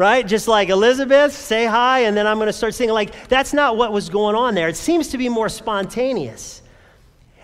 right? 0.02 0.26
Just 0.26 0.48
like 0.48 0.70
Elizabeth, 0.70 1.32
say 1.32 1.68
hi, 1.68 2.00
and 2.02 2.18
then 2.18 2.26
I'm 2.26 2.38
going 2.38 2.48
to 2.48 2.54
start 2.54 2.74
singing. 2.74 2.96
Like, 2.96 3.30
that's 3.30 3.54
not 3.54 3.78
what 3.78 3.94
was 3.94 4.10
going 4.10 4.36
on 4.36 4.56
there. 4.56 4.68
It 4.68 4.76
seems 4.76 5.10
to 5.10 5.18
be 5.20 5.30
more 5.30 5.48
spontaneous. 5.48 6.64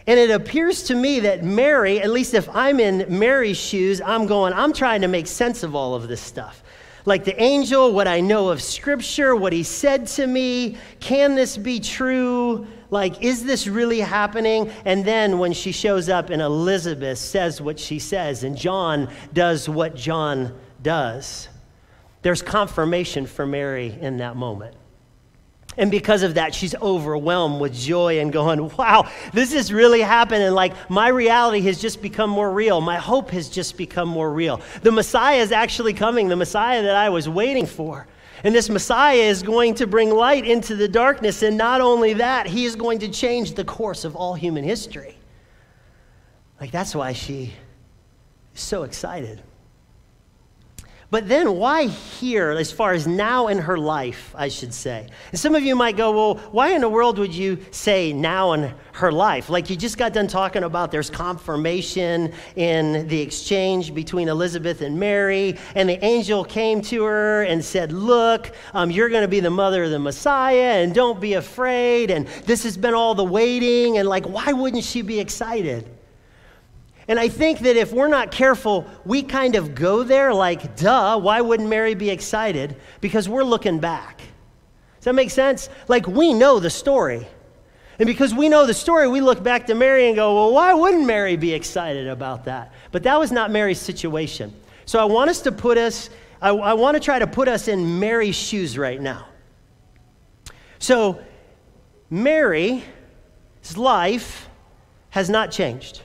And 0.08 0.20
it 0.20 0.32
appears 0.32 0.82
to 0.84 0.96
me 0.96 1.20
that 1.20 1.44
Mary, 1.44 2.02
at 2.02 2.10
least 2.10 2.34
if 2.34 2.50
I'm 2.50 2.80
in 2.80 3.06
Mary's 3.20 3.58
shoes, 3.58 4.02
I'm 4.02 4.26
going, 4.26 4.54
I'm 4.54 4.74
trying 4.74 5.02
to 5.02 5.08
make 5.08 5.28
sense 5.28 5.62
of 5.62 5.76
all 5.76 5.94
of 5.94 6.08
this 6.08 6.20
stuff. 6.20 6.64
Like 7.06 7.26
the 7.26 7.40
angel, 7.40 7.94
what 7.94 8.08
I 8.08 8.22
know 8.22 8.50
of 8.50 8.60
Scripture, 8.60 9.36
what 9.36 9.54
he 9.54 9.62
said 9.62 10.08
to 10.08 10.26
me, 10.26 10.78
can 11.00 11.36
this 11.36 11.58
be 11.58 11.80
true? 11.80 12.66
Like, 12.90 13.22
is 13.22 13.46
this 13.46 13.68
really 13.68 14.00
happening? 14.00 14.72
And 14.84 15.06
then 15.06 15.38
when 15.38 15.54
she 15.54 15.72
shows 15.72 16.10
up 16.10 16.32
and 16.32 16.42
Elizabeth 16.42 17.20
says 17.20 17.62
what 17.62 17.80
she 17.80 18.00
says, 18.00 18.44
and 18.44 18.58
John 18.58 19.10
does 19.32 19.70
what 19.70 19.96
John 19.96 20.58
does. 20.82 21.50
There's 22.22 22.42
confirmation 22.42 23.26
for 23.26 23.46
Mary 23.46 23.98
in 24.00 24.18
that 24.18 24.36
moment. 24.36 24.76
And 25.78 25.92
because 25.92 26.24
of 26.24 26.34
that, 26.34 26.56
she's 26.56 26.74
overwhelmed 26.76 27.62
with 27.62 27.74
joy 27.74 28.20
and 28.20 28.34
going, 28.34 28.76
wow, 28.78 29.08
this 29.32 29.54
is 29.54 29.72
really 29.72 30.02
happening. 30.02 30.52
Like, 30.52 30.90
my 30.90 31.08
reality 31.10 31.62
has 31.62 31.80
just 31.80 32.02
become 32.02 32.32
more 32.32 32.52
real. 32.52 32.82
My 32.82 32.98
hope 32.98 33.30
has 33.30 33.48
just 33.48 33.78
become 33.78 34.10
more 34.10 34.32
real. 34.34 34.60
The 34.82 34.92
Messiah 34.92 35.38
is 35.38 35.52
actually 35.52 35.94
coming, 35.94 36.30
the 36.30 36.36
Messiah 36.36 36.82
that 36.82 36.96
I 36.96 37.10
was 37.10 37.30
waiting 37.30 37.68
for. 37.68 38.08
And 38.44 38.56
this 38.56 38.70
Messiah 38.70 39.18
is 39.18 39.44
going 39.44 39.76
to 39.76 39.86
bring 39.86 40.10
light 40.10 40.46
into 40.46 40.76
the 40.76 40.88
darkness. 40.88 41.44
And 41.44 41.58
not 41.58 41.80
only 41.80 42.14
that, 42.14 42.48
he 42.48 42.66
is 42.66 42.76
going 42.76 43.00
to 43.00 43.10
change 43.10 43.54
the 43.54 43.64
course 43.64 44.04
of 44.04 44.16
all 44.16 44.34
human 44.34 44.64
history. 44.64 45.16
Like, 46.60 46.72
that's 46.72 46.96
why 46.96 47.14
she 47.14 47.54
is 48.56 48.62
so 48.62 48.82
excited. 48.82 49.44
But 51.10 51.30
then 51.30 51.56
why 51.56 51.88
here, 51.88 52.52
as 52.52 52.70
far 52.70 52.92
as 52.92 53.08
now 53.08 53.48
in 53.48 53.60
her 53.60 53.78
life, 53.78 54.36
I 54.38 54.50
should 54.50 54.74
say? 54.74 55.08
And 55.32 55.40
some 55.40 55.56
of 55.56 55.64
you 55.64 55.74
might 55.74 55.96
go, 55.96 56.12
well, 56.12 56.36
why 56.52 56.72
in 56.72 56.82
the 56.82 56.90
world 56.90 57.18
would 57.18 57.34
you 57.34 57.60
say 57.72 58.12
now 58.12 58.52
in 58.52 58.74
her 58.92 59.10
life? 59.10 59.50
Like 59.50 59.70
you 59.70 59.78
just 59.78 59.98
got 59.98 60.12
done 60.12 60.28
talking 60.28 60.64
about 60.64 60.92
there's 60.92 61.10
confirmation 61.10 62.34
in 62.58 63.08
the 63.08 63.22
exchange 63.22 63.94
between 63.94 64.28
Elizabeth 64.28 64.82
and 64.82 65.00
Mary, 65.00 65.58
and 65.76 65.88
the 65.88 66.04
angel 66.04 66.44
came 66.44 66.82
to 66.82 67.06
her 67.06 67.44
and 67.44 67.64
said, 67.64 67.94
Look, 67.94 68.52
um, 68.74 68.92
you're 68.92 69.10
going 69.10 69.22
to 69.22 69.30
be 69.30 69.40
the 69.40 69.50
mother 69.50 69.86
of 69.86 69.92
the 69.92 70.00
Messiah, 70.00 70.84
and 70.84 70.94
don't 70.94 71.22
be 71.22 71.36
afraid. 71.36 72.12
And 72.12 72.28
this 72.46 72.64
has 72.64 72.76
been 72.76 72.94
all 72.94 73.16
the 73.16 73.24
waiting, 73.24 73.98
and 73.98 74.10
like, 74.10 74.26
why 74.26 74.52
wouldn't 74.52 74.84
she 74.84 75.02
be 75.04 75.22
excited? 75.22 75.88
And 77.08 77.20
I 77.20 77.30
think 77.30 77.60
that 77.60 77.78
if 77.78 77.94
we're 77.94 78.10
not 78.10 78.32
careful, 78.32 78.86
we 79.06 79.24
kind 79.24 79.56
of 79.56 79.76
go 79.76 80.04
there 80.04 80.34
like, 80.34 80.76
duh, 80.76 81.18
why 81.18 81.40
wouldn't 81.40 81.70
Mary 81.70 81.96
be 81.96 82.10
excited? 82.10 82.76
Because 83.00 83.30
we're 83.30 83.44
looking 83.44 83.80
back. 83.80 84.18
Does 84.98 85.06
that 85.06 85.16
make 85.16 85.32
sense? 85.32 85.70
Like, 85.88 86.06
we 86.08 86.34
know 86.34 86.60
the 86.60 86.70
story. 86.70 87.26
And 88.00 88.06
because 88.06 88.34
we 88.34 88.50
know 88.50 88.66
the 88.66 88.74
story, 88.74 89.08
we 89.08 89.22
look 89.22 89.42
back 89.42 89.68
to 89.68 89.76
Mary 89.76 90.08
and 90.08 90.16
go, 90.16 90.36
well, 90.36 90.54
why 90.54 90.74
wouldn't 90.74 91.06
Mary 91.06 91.38
be 91.38 91.54
excited 91.54 92.08
about 92.08 92.46
that? 92.46 92.74
But 92.92 93.04
that 93.04 93.18
was 93.18 93.32
not 93.32 93.52
Mary's 93.52 93.80
situation. 93.80 94.54
So 94.86 95.00
I 95.00 95.06
want 95.06 95.30
us 95.30 95.42
to 95.42 95.52
put 95.52 95.78
us, 95.78 96.10
I, 96.42 96.50
I 96.50 96.74
want 96.74 96.96
to 96.96 97.02
try 97.02 97.20
to 97.20 97.28
put 97.28 97.48
us 97.48 97.68
in 97.68 98.00
Mary's 98.00 98.36
shoes 98.36 98.78
right 98.78 99.02
now. 99.02 99.28
So, 100.80 101.20
Mary's 102.10 102.84
life 103.76 104.48
has 105.10 105.30
not 105.30 105.52
changed. 105.52 106.02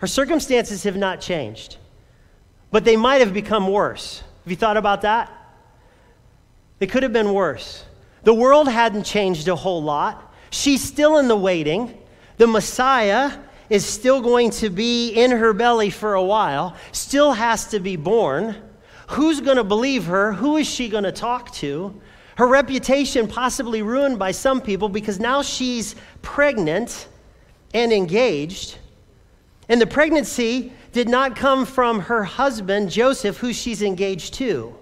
Her 0.00 0.06
circumstances 0.06 0.82
have 0.84 0.96
not 0.96 1.20
changed, 1.20 1.76
but 2.70 2.84
they 2.84 2.96
might 2.96 3.20
have 3.20 3.34
become 3.34 3.68
worse. 3.68 4.22
Have 4.44 4.50
you 4.50 4.56
thought 4.56 4.78
about 4.78 5.02
that? 5.02 5.30
They 6.78 6.86
could 6.86 7.02
have 7.02 7.12
been 7.12 7.34
worse. 7.34 7.84
The 8.22 8.32
world 8.32 8.66
hadn't 8.66 9.04
changed 9.04 9.46
a 9.48 9.56
whole 9.56 9.82
lot. 9.82 10.34
She's 10.48 10.82
still 10.82 11.18
in 11.18 11.28
the 11.28 11.36
waiting. 11.36 11.98
The 12.38 12.46
Messiah 12.46 13.32
is 13.68 13.84
still 13.84 14.22
going 14.22 14.50
to 14.50 14.70
be 14.70 15.10
in 15.10 15.30
her 15.30 15.52
belly 15.52 15.90
for 15.90 16.14
a 16.14 16.24
while, 16.24 16.76
still 16.92 17.32
has 17.32 17.66
to 17.68 17.78
be 17.78 17.96
born. 17.96 18.56
Who's 19.08 19.42
going 19.42 19.58
to 19.58 19.64
believe 19.64 20.06
her? 20.06 20.32
Who 20.32 20.56
is 20.56 20.66
she 20.66 20.88
going 20.88 21.04
to 21.04 21.12
talk 21.12 21.52
to? 21.56 22.00
Her 22.36 22.46
reputation 22.46 23.28
possibly 23.28 23.82
ruined 23.82 24.18
by 24.18 24.30
some 24.30 24.62
people 24.62 24.88
because 24.88 25.20
now 25.20 25.42
she's 25.42 25.94
pregnant 26.22 27.06
and 27.74 27.92
engaged. 27.92 28.78
And 29.70 29.80
the 29.80 29.86
pregnancy 29.86 30.72
did 30.90 31.08
not 31.08 31.36
come 31.36 31.64
from 31.64 32.00
her 32.00 32.24
husband, 32.24 32.90
Joseph, 32.90 33.36
who 33.36 33.52
she's 33.52 33.82
engaged 33.82 34.34
to. 34.34 34.76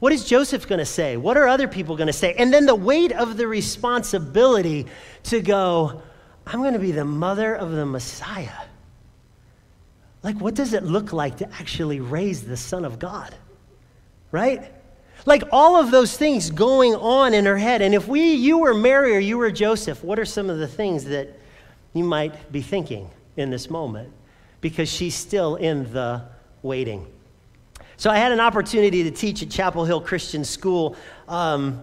What 0.00 0.12
is 0.12 0.26
Joseph 0.26 0.68
going 0.68 0.80
to 0.80 0.84
say? 0.84 1.16
What 1.16 1.38
are 1.38 1.48
other 1.48 1.66
people 1.66 1.96
going 1.96 2.08
to 2.08 2.12
say? 2.12 2.34
And 2.34 2.52
then 2.52 2.66
the 2.66 2.74
weight 2.74 3.12
of 3.12 3.38
the 3.38 3.48
responsibility 3.48 4.86
to 5.24 5.40
go, 5.40 6.02
I'm 6.46 6.60
going 6.60 6.74
to 6.74 6.78
be 6.78 6.92
the 6.92 7.06
mother 7.06 7.54
of 7.54 7.72
the 7.72 7.86
Messiah. 7.86 8.66
Like, 10.22 10.38
what 10.42 10.54
does 10.54 10.74
it 10.74 10.82
look 10.84 11.14
like 11.14 11.38
to 11.38 11.48
actually 11.54 12.00
raise 12.00 12.42
the 12.42 12.56
Son 12.58 12.84
of 12.84 12.98
God? 12.98 13.34
Right? 14.30 14.72
Like 15.24 15.44
all 15.50 15.76
of 15.76 15.90
those 15.90 16.14
things 16.18 16.50
going 16.50 16.94
on 16.94 17.32
in 17.32 17.46
her 17.46 17.56
head. 17.56 17.80
And 17.80 17.94
if 17.94 18.06
we, 18.06 18.34
you 18.34 18.58
were 18.58 18.74
Mary 18.74 19.16
or 19.16 19.20
you 19.20 19.38
were 19.38 19.50
Joseph, 19.50 20.04
what 20.04 20.18
are 20.18 20.26
some 20.26 20.50
of 20.50 20.58
the 20.58 20.68
things 20.68 21.06
that 21.06 21.30
you 21.94 22.04
might 22.04 22.52
be 22.52 22.60
thinking? 22.60 23.08
In 23.36 23.50
this 23.50 23.70
moment 23.70 24.12
because 24.60 24.90
she's 24.90 25.14
still 25.14 25.56
in 25.56 25.92
the 25.92 26.22
waiting. 26.62 27.06
So 27.98 28.10
I 28.10 28.18
had 28.18 28.32
an 28.32 28.40
opportunity 28.40 29.04
to 29.04 29.10
teach 29.10 29.42
at 29.42 29.50
Chapel 29.50 29.84
Hill 29.84 30.00
Christian 30.00 30.44
School, 30.44 30.96
um, 31.28 31.80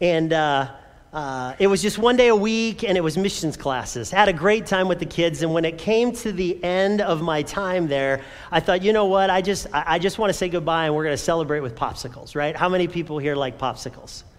and 0.00 0.32
uh, 0.32 0.70
uh, 1.12 1.54
it 1.58 1.66
was 1.66 1.82
just 1.82 1.98
one 1.98 2.16
day 2.16 2.28
a 2.28 2.36
week, 2.36 2.84
and 2.84 2.96
it 2.96 3.00
was 3.00 3.16
missions 3.16 3.56
classes. 3.56 4.10
Had 4.10 4.28
a 4.28 4.32
great 4.32 4.66
time 4.66 4.86
with 4.86 4.98
the 4.98 5.06
kids, 5.06 5.42
and 5.42 5.52
when 5.52 5.64
it 5.64 5.78
came 5.78 6.12
to 6.12 6.30
the 6.30 6.62
end 6.62 7.00
of 7.00 7.22
my 7.22 7.42
time 7.42 7.88
there, 7.88 8.22
I 8.52 8.60
thought, 8.60 8.82
you 8.82 8.92
know 8.92 9.06
what? 9.06 9.30
I 9.30 9.40
just 9.40 9.66
I, 9.72 9.84
I 9.86 9.98
just 9.98 10.18
want 10.18 10.30
to 10.30 10.34
say 10.34 10.48
goodbye, 10.48 10.86
and 10.86 10.94
we're 10.94 11.04
going 11.04 11.16
to 11.16 11.22
celebrate 11.22 11.60
with 11.60 11.74
popsicles, 11.74 12.36
right? 12.36 12.54
How 12.54 12.68
many 12.68 12.86
people 12.86 13.18
here 13.18 13.34
like 13.34 13.58
popsicles? 13.58 14.24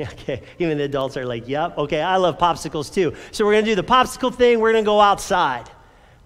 Okay, 0.00 0.42
even 0.58 0.78
the 0.78 0.84
adults 0.84 1.18
are 1.18 1.26
like, 1.26 1.46
yep, 1.46 1.76
okay, 1.76 2.00
I 2.00 2.16
love 2.16 2.38
popsicles 2.38 2.90
too. 2.90 3.14
So 3.32 3.44
we're 3.44 3.52
going 3.52 3.66
to 3.66 3.70
do 3.72 3.74
the 3.74 3.84
popsicle 3.86 4.34
thing, 4.34 4.58
we're 4.58 4.72
going 4.72 4.82
to 4.82 4.88
go 4.88 4.98
outside 4.98 5.68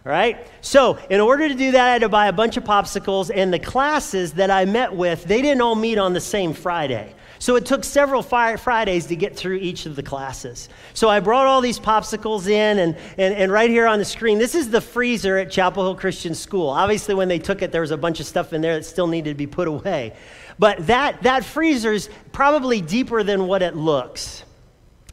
right? 0.04 0.46
So, 0.60 0.98
in 1.08 1.20
order 1.20 1.48
to 1.48 1.54
do 1.54 1.72
that, 1.72 1.88
I 1.88 1.92
had 1.92 2.02
to 2.02 2.10
buy 2.10 2.26
a 2.26 2.32
bunch 2.32 2.58
of 2.58 2.64
popsicles, 2.64 3.30
and 3.34 3.52
the 3.52 3.58
classes 3.58 4.34
that 4.34 4.50
I 4.50 4.66
met 4.66 4.94
with, 4.94 5.24
they 5.24 5.40
didn't 5.40 5.62
all 5.62 5.74
meet 5.74 5.96
on 5.96 6.12
the 6.12 6.20
same 6.20 6.52
Friday. 6.52 7.14
So, 7.38 7.56
it 7.56 7.64
took 7.64 7.84
several 7.84 8.22
Fridays 8.22 9.06
to 9.06 9.16
get 9.16 9.34
through 9.34 9.56
each 9.56 9.86
of 9.86 9.96
the 9.96 10.02
classes. 10.02 10.68
So, 10.92 11.08
I 11.08 11.20
brought 11.20 11.46
all 11.46 11.62
these 11.62 11.78
popsicles 11.78 12.46
in, 12.48 12.78
and, 12.78 12.96
and, 13.16 13.34
and 13.34 13.50
right 13.50 13.70
here 13.70 13.86
on 13.86 13.98
the 13.98 14.04
screen, 14.04 14.38
this 14.38 14.54
is 14.54 14.68
the 14.68 14.80
freezer 14.80 15.38
at 15.38 15.50
Chapel 15.50 15.82
Hill 15.82 15.96
Christian 15.96 16.34
School. 16.34 16.68
Obviously, 16.68 17.14
when 17.14 17.28
they 17.28 17.38
took 17.38 17.62
it, 17.62 17.72
there 17.72 17.80
was 17.80 17.90
a 17.90 17.96
bunch 17.96 18.20
of 18.20 18.26
stuff 18.26 18.52
in 18.52 18.60
there 18.60 18.74
that 18.74 18.84
still 18.84 19.06
needed 19.06 19.30
to 19.30 19.36
be 19.36 19.46
put 19.46 19.68
away. 19.68 20.14
But 20.58 20.86
that, 20.86 21.22
that 21.22 21.44
freezer's 21.44 22.10
probably 22.30 22.82
deeper 22.82 23.22
than 23.22 23.46
what 23.46 23.62
it 23.62 23.74
looks. 23.74 24.44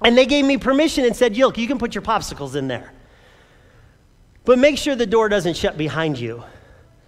And 0.03 0.17
they 0.17 0.25
gave 0.25 0.43
me 0.45 0.57
permission 0.57 1.05
and 1.05 1.15
said, 1.15 1.33
Yilk, 1.33 1.57
you 1.57 1.67
can 1.67 1.77
put 1.77 1.95
your 1.95 2.01
popsicles 2.01 2.55
in 2.55 2.67
there. 2.67 2.91
But 4.43 4.57
make 4.60 4.77
sure 4.77 4.95
the 4.95 5.05
door 5.05 5.29
doesn't 5.29 5.55
shut 5.55 5.77
behind 5.77 6.19
you. 6.19 6.43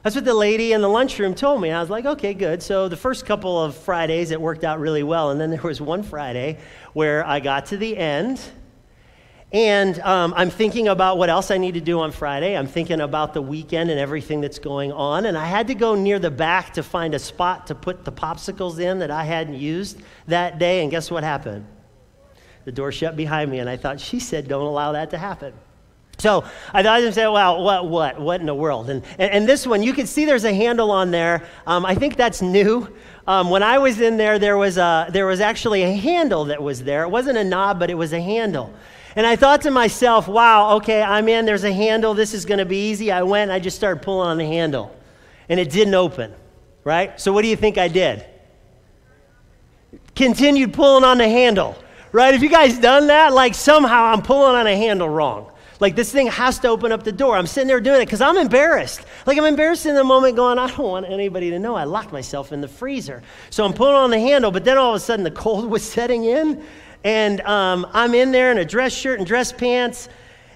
That's 0.03 0.15
what 0.15 0.25
the 0.25 0.33
lady 0.33 0.73
in 0.73 0.81
the 0.81 0.89
lunchroom 0.89 1.33
told 1.33 1.61
me. 1.61 1.71
I 1.71 1.79
was 1.79 1.89
like, 1.89 2.05
okay, 2.05 2.33
good. 2.33 2.61
So 2.61 2.89
the 2.89 2.97
first 2.97 3.25
couple 3.25 3.61
of 3.61 3.75
Fridays, 3.75 4.31
it 4.31 4.39
worked 4.41 4.63
out 4.63 4.79
really 4.79 5.01
well. 5.01 5.31
And 5.31 5.39
then 5.39 5.49
there 5.49 5.61
was 5.61 5.79
one 5.79 6.03
Friday 6.03 6.59
where 6.91 7.25
I 7.25 7.39
got 7.39 7.67
to 7.67 7.77
the 7.77 7.97
end 7.97 8.39
And 9.53 9.99
um, 9.99 10.33
I'm 10.35 10.49
thinking 10.49 10.87
about 10.87 11.19
what 11.19 11.29
else 11.29 11.51
I 11.51 11.59
need 11.59 11.75
to 11.75 11.81
do 11.81 11.99
on 11.99 12.11
Friday. 12.11 12.57
I'm 12.57 12.65
thinking 12.65 12.99
about 12.99 13.35
the 13.35 13.41
weekend 13.41 13.91
and 13.91 13.99
everything 13.99 14.41
that's 14.41 14.57
going 14.57 14.91
on. 14.91 15.27
And 15.27 15.37
I 15.37 15.45
had 15.45 15.67
to 15.67 15.75
go 15.75 15.93
near 15.93 16.17
the 16.17 16.31
back 16.31 16.73
to 16.73 16.81
find 16.81 17.13
a 17.13 17.19
spot 17.19 17.67
to 17.67 17.75
put 17.75 18.03
the 18.03 18.11
popsicles 18.11 18.79
in 18.79 18.97
that 18.99 19.11
I 19.11 19.23
hadn't 19.23 19.53
used 19.53 20.01
that 20.25 20.57
day. 20.57 20.81
And 20.81 20.89
guess 20.89 21.11
what 21.11 21.23
happened? 21.23 21.67
The 22.65 22.71
door 22.71 22.91
shut 22.91 23.15
behind 23.15 23.51
me. 23.51 23.59
And 23.59 23.69
I 23.69 23.77
thought, 23.77 23.99
she 23.99 24.19
said, 24.19 24.47
don't 24.47 24.65
allow 24.65 24.93
that 24.93 25.11
to 25.11 25.19
happen. 25.19 25.53
So 26.19 26.45
I 26.73 26.83
thought 26.83 27.01
I 27.01 27.09
say, 27.11 27.27
well, 27.27 27.63
what, 27.63 27.89
what, 27.89 28.19
what 28.19 28.39
in 28.39 28.45
the 28.45 28.55
world? 28.55 28.89
And, 28.89 29.03
and, 29.17 29.31
and, 29.31 29.47
this 29.49 29.67
one, 29.67 29.83
you 29.83 29.93
can 29.93 30.07
see 30.07 30.25
there's 30.25 30.45
a 30.45 30.53
handle 30.53 30.91
on 30.91 31.11
there. 31.11 31.45
Um, 31.67 31.85
I 31.85 31.95
think 31.95 32.15
that's 32.15 32.41
new. 32.41 32.87
Um, 33.27 33.49
when 33.49 33.63
I 33.63 33.77
was 33.77 33.99
in 33.99 34.17
there, 34.17 34.39
there 34.39 34.57
was, 34.57 34.77
a, 34.77 35.07
there 35.09 35.25
was 35.25 35.41
actually 35.41 35.83
a 35.83 35.91
handle 35.91 36.45
that 36.45 36.61
was 36.61 36.83
there. 36.83 37.03
It 37.03 37.09
wasn't 37.09 37.37
a 37.37 37.43
knob, 37.43 37.79
but 37.79 37.89
it 37.89 37.95
was 37.95 38.13
a 38.13 38.21
handle. 38.21 38.73
And 39.15 39.27
I 39.27 39.35
thought 39.35 39.61
to 39.61 39.71
myself, 39.71 40.27
wow, 40.27 40.77
okay, 40.77 41.01
I'm 41.01 41.27
in, 41.27 41.45
there's 41.45 41.63
a 41.63 41.71
handle, 41.73 42.13
this 42.13 42.33
is 42.33 42.45
going 42.45 42.57
to 42.57 42.65
be 42.65 42.89
easy. 42.89 43.11
I 43.11 43.23
went 43.23 43.51
I 43.51 43.59
just 43.59 43.77
started 43.77 44.01
pulling 44.01 44.27
on 44.27 44.37
the 44.37 44.45
handle, 44.45 44.95
and 45.49 45.59
it 45.59 45.69
didn't 45.69 45.93
open, 45.93 46.33
right? 46.83 47.19
So 47.19 47.31
what 47.31 47.43
do 47.43 47.47
you 47.47 47.55
think 47.55 47.77
I 47.77 47.87
did? 47.87 48.25
Continued 50.15 50.73
pulling 50.73 51.03
on 51.03 51.19
the 51.19 51.27
handle, 51.27 51.75
right? 52.11 52.33
Have 52.33 52.41
you 52.41 52.49
guys 52.49 52.79
done 52.79 53.07
that? 53.07 53.33
Like 53.33 53.53
somehow 53.53 54.05
I'm 54.05 54.23
pulling 54.23 54.55
on 54.55 54.65
a 54.65 54.75
handle 54.75 55.09
wrong. 55.09 55.51
Like 55.79 55.95
this 55.95 56.11
thing 56.11 56.27
has 56.27 56.59
to 56.59 56.67
open 56.69 56.91
up 56.91 57.03
the 57.03 57.11
door. 57.11 57.35
I'm 57.35 57.47
sitting 57.47 57.67
there 57.67 57.81
doing 57.81 58.01
it 58.01 58.05
because 58.05 58.21
I'm 58.21 58.37
embarrassed. 58.37 59.01
Like 59.25 59.37
I'm 59.37 59.45
embarrassed 59.45 59.85
in 59.85 59.95
the 59.95 60.03
moment 60.03 60.35
going, 60.35 60.59
I 60.59 60.67
don't 60.67 60.79
want 60.79 61.05
anybody 61.05 61.49
to 61.49 61.59
know 61.59 61.75
I 61.75 61.83
locked 61.83 62.11
myself 62.11 62.51
in 62.51 62.61
the 62.61 62.67
freezer. 62.67 63.21
So 63.49 63.65
I'm 63.65 63.73
pulling 63.73 63.95
on 63.95 64.09
the 64.09 64.19
handle, 64.19 64.51
but 64.51 64.65
then 64.65 64.77
all 64.77 64.91
of 64.91 64.97
a 64.97 64.99
sudden 64.99 65.23
the 65.23 65.31
cold 65.31 65.65
was 65.69 65.83
setting 65.83 66.23
in 66.25 66.63
and 67.03 67.41
um, 67.41 67.85
I'm 67.93 68.13
in 68.13 68.31
there 68.31 68.51
in 68.51 68.57
a 68.57 68.65
dress 68.65 68.93
shirt 68.93 69.19
and 69.19 69.27
dress 69.27 69.51
pants. 69.51 70.09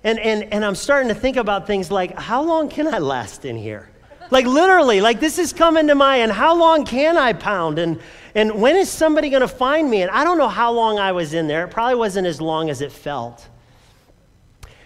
And, 0.04 0.20
and, 0.20 0.54
and 0.54 0.64
I'm 0.64 0.76
starting 0.76 1.10
to 1.10 1.16
think 1.16 1.38
about 1.38 1.68
things 1.68 1.92
like, 1.92 2.18
how 2.18 2.42
long 2.42 2.70
can 2.70 2.88
I 2.94 3.00
last 3.00 3.44
in 3.44 3.58
here? 3.58 3.90
Like 4.30 4.46
literally, 4.46 5.02
like 5.02 5.20
this 5.20 5.40
is 5.40 5.54
coming 5.54 5.88
to 5.88 5.96
my 5.96 6.22
end. 6.22 6.32
How 6.32 6.56
long 6.56 6.86
can 6.86 7.18
I 7.18 7.34
pound? 7.34 7.80
And, 7.80 8.00
and 8.36 8.62
when 8.62 8.76
is 8.76 8.90
somebody 8.90 9.30
going 9.30 9.42
to 9.42 9.48
find 9.48 9.90
me? 9.90 10.02
And 10.02 10.12
I 10.12 10.24
don't 10.24 10.38
know 10.38 10.50
how 10.50 10.72
long 10.72 11.00
I 11.00 11.12
was 11.12 11.34
in 11.34 11.48
there. 11.48 11.66
It 11.66 11.72
probably 11.72 11.96
wasn't 11.96 12.28
as 12.28 12.42
long 12.42 12.70
as 12.70 12.82
it 12.82 12.92
felt. 12.92 13.48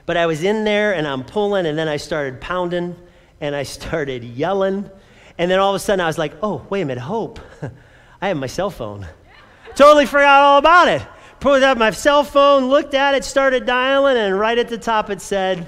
But 0.06 0.18
I 0.18 0.26
was 0.26 0.44
in 0.44 0.64
there 0.64 0.94
and 0.94 1.08
I'm 1.08 1.24
pulling, 1.24 1.66
and 1.66 1.78
then 1.78 1.88
I 1.88 1.98
started 1.98 2.42
pounding 2.42 2.96
and 3.40 3.56
I 3.56 3.64
started 3.78 4.24
yelling. 4.24 4.90
And 5.38 5.50
then 5.50 5.60
all 5.60 5.70
of 5.70 5.76
a 5.76 5.80
sudden 5.80 6.02
I 6.02 6.08
was 6.08 6.18
like, 6.18 6.34
oh, 6.44 6.66
wait 6.70 6.82
a 6.82 6.86
minute, 6.86 7.02
Hope. 7.02 7.40
I 8.22 8.28
have 8.28 8.38
my 8.38 8.48
cell 8.48 8.70
phone. 8.70 9.08
totally 9.76 10.06
forgot 10.06 10.42
all 10.42 10.58
about 10.58 10.88
it 10.88 11.02
pulled 11.42 11.64
out 11.64 11.78
my 11.78 11.90
cell 11.90 12.24
phone, 12.24 12.70
looked 12.70 12.94
at 12.94 13.16
it, 13.16 13.26
started 13.26 13.66
dialing, 13.66 14.16
and 14.16 14.40
right 14.40 14.58
at 14.58 14.70
the 14.70 14.78
top 14.78 15.10
it 15.10 15.20
said, 15.20 15.68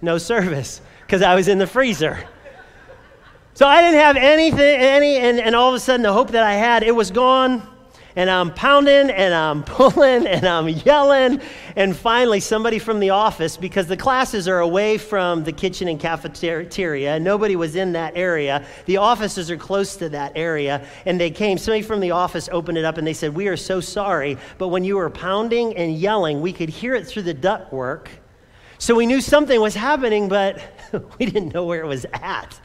no 0.00 0.16
service, 0.16 0.80
because 1.04 1.22
I 1.22 1.34
was 1.34 1.48
in 1.48 1.58
the 1.58 1.66
freezer. 1.66 2.24
So 3.54 3.66
I 3.66 3.82
didn't 3.82 4.00
have 4.00 4.16
anything, 4.16 4.60
any, 4.60 5.16
and, 5.16 5.38
and 5.38 5.54
all 5.54 5.68
of 5.68 5.74
a 5.74 5.80
sudden 5.80 6.02
the 6.02 6.12
hope 6.12 6.30
that 6.30 6.44
I 6.44 6.54
had, 6.54 6.84
it 6.84 6.92
was 6.92 7.10
gone 7.10 7.68
and 8.16 8.30
I'm 8.30 8.52
pounding 8.52 9.10
and 9.10 9.34
I'm 9.34 9.62
pulling 9.64 10.26
and 10.26 10.46
I'm 10.46 10.68
yelling. 10.68 11.40
And 11.76 11.96
finally, 11.96 12.40
somebody 12.40 12.78
from 12.78 13.00
the 13.00 13.10
office, 13.10 13.56
because 13.56 13.86
the 13.86 13.96
classes 13.96 14.48
are 14.48 14.60
away 14.60 14.98
from 14.98 15.44
the 15.44 15.52
kitchen 15.52 15.88
and 15.88 15.98
cafeteria, 15.98 17.14
and 17.14 17.24
nobody 17.24 17.56
was 17.56 17.76
in 17.76 17.92
that 17.92 18.16
area. 18.16 18.66
The 18.86 18.98
offices 18.98 19.50
are 19.50 19.56
close 19.56 19.96
to 19.96 20.08
that 20.10 20.32
area. 20.36 20.86
And 21.06 21.20
they 21.20 21.30
came, 21.30 21.58
somebody 21.58 21.82
from 21.82 22.00
the 22.00 22.10
office 22.10 22.48
opened 22.52 22.78
it 22.78 22.84
up 22.84 22.98
and 22.98 23.06
they 23.06 23.14
said, 23.14 23.34
We 23.34 23.48
are 23.48 23.56
so 23.56 23.80
sorry, 23.80 24.36
but 24.58 24.68
when 24.68 24.84
you 24.84 24.96
were 24.96 25.10
pounding 25.10 25.76
and 25.76 25.96
yelling, 25.96 26.40
we 26.40 26.52
could 26.52 26.68
hear 26.68 26.94
it 26.94 27.06
through 27.06 27.22
the 27.22 27.34
ductwork. 27.34 28.08
So 28.78 28.96
we 28.96 29.06
knew 29.06 29.20
something 29.20 29.60
was 29.60 29.76
happening, 29.76 30.28
but 30.28 30.60
we 31.18 31.26
didn't 31.26 31.54
know 31.54 31.64
where 31.64 31.82
it 31.82 31.86
was 31.86 32.04
at. 32.12 32.60